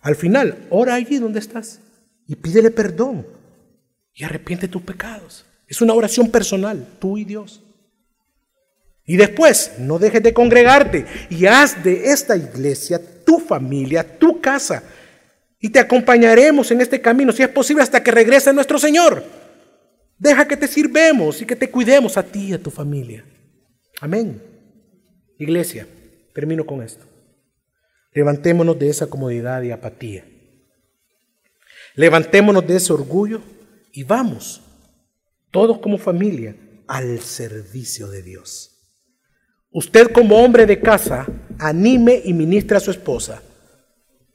[0.00, 1.80] Al final, ora allí donde estás
[2.26, 3.26] y pídele perdón
[4.14, 5.44] y arrepiente tus pecados.
[5.66, 7.62] Es una oración personal, tú y Dios.
[9.08, 14.82] Y después, no dejes de congregarte y haz de esta iglesia tu familia, tu casa.
[15.58, 19.24] Y te acompañaremos en este camino, si es posible, hasta que regrese nuestro Señor.
[20.18, 23.24] Deja que te sirvemos y que te cuidemos a ti y a tu familia.
[24.02, 24.42] Amén.
[25.38, 25.88] Iglesia,
[26.34, 27.06] termino con esto.
[28.12, 30.26] Levantémonos de esa comodidad y apatía.
[31.94, 33.40] Levantémonos de ese orgullo
[33.90, 34.60] y vamos,
[35.50, 36.56] todos como familia,
[36.86, 38.67] al servicio de Dios.
[39.70, 41.26] Usted como hombre de casa,
[41.58, 43.42] anime y ministre a su esposa.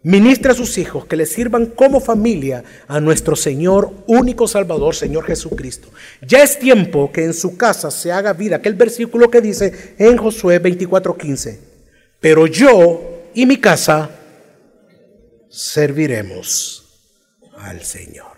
[0.03, 5.23] Ministre a sus hijos que le sirvan como familia a nuestro Señor, único Salvador, Señor
[5.25, 5.87] Jesucristo.
[6.21, 10.17] Ya es tiempo que en su casa se haga vida, aquel versículo que dice en
[10.17, 11.57] Josué 24:15,
[12.19, 14.09] pero yo y mi casa
[15.49, 16.83] serviremos
[17.57, 18.32] al Señor.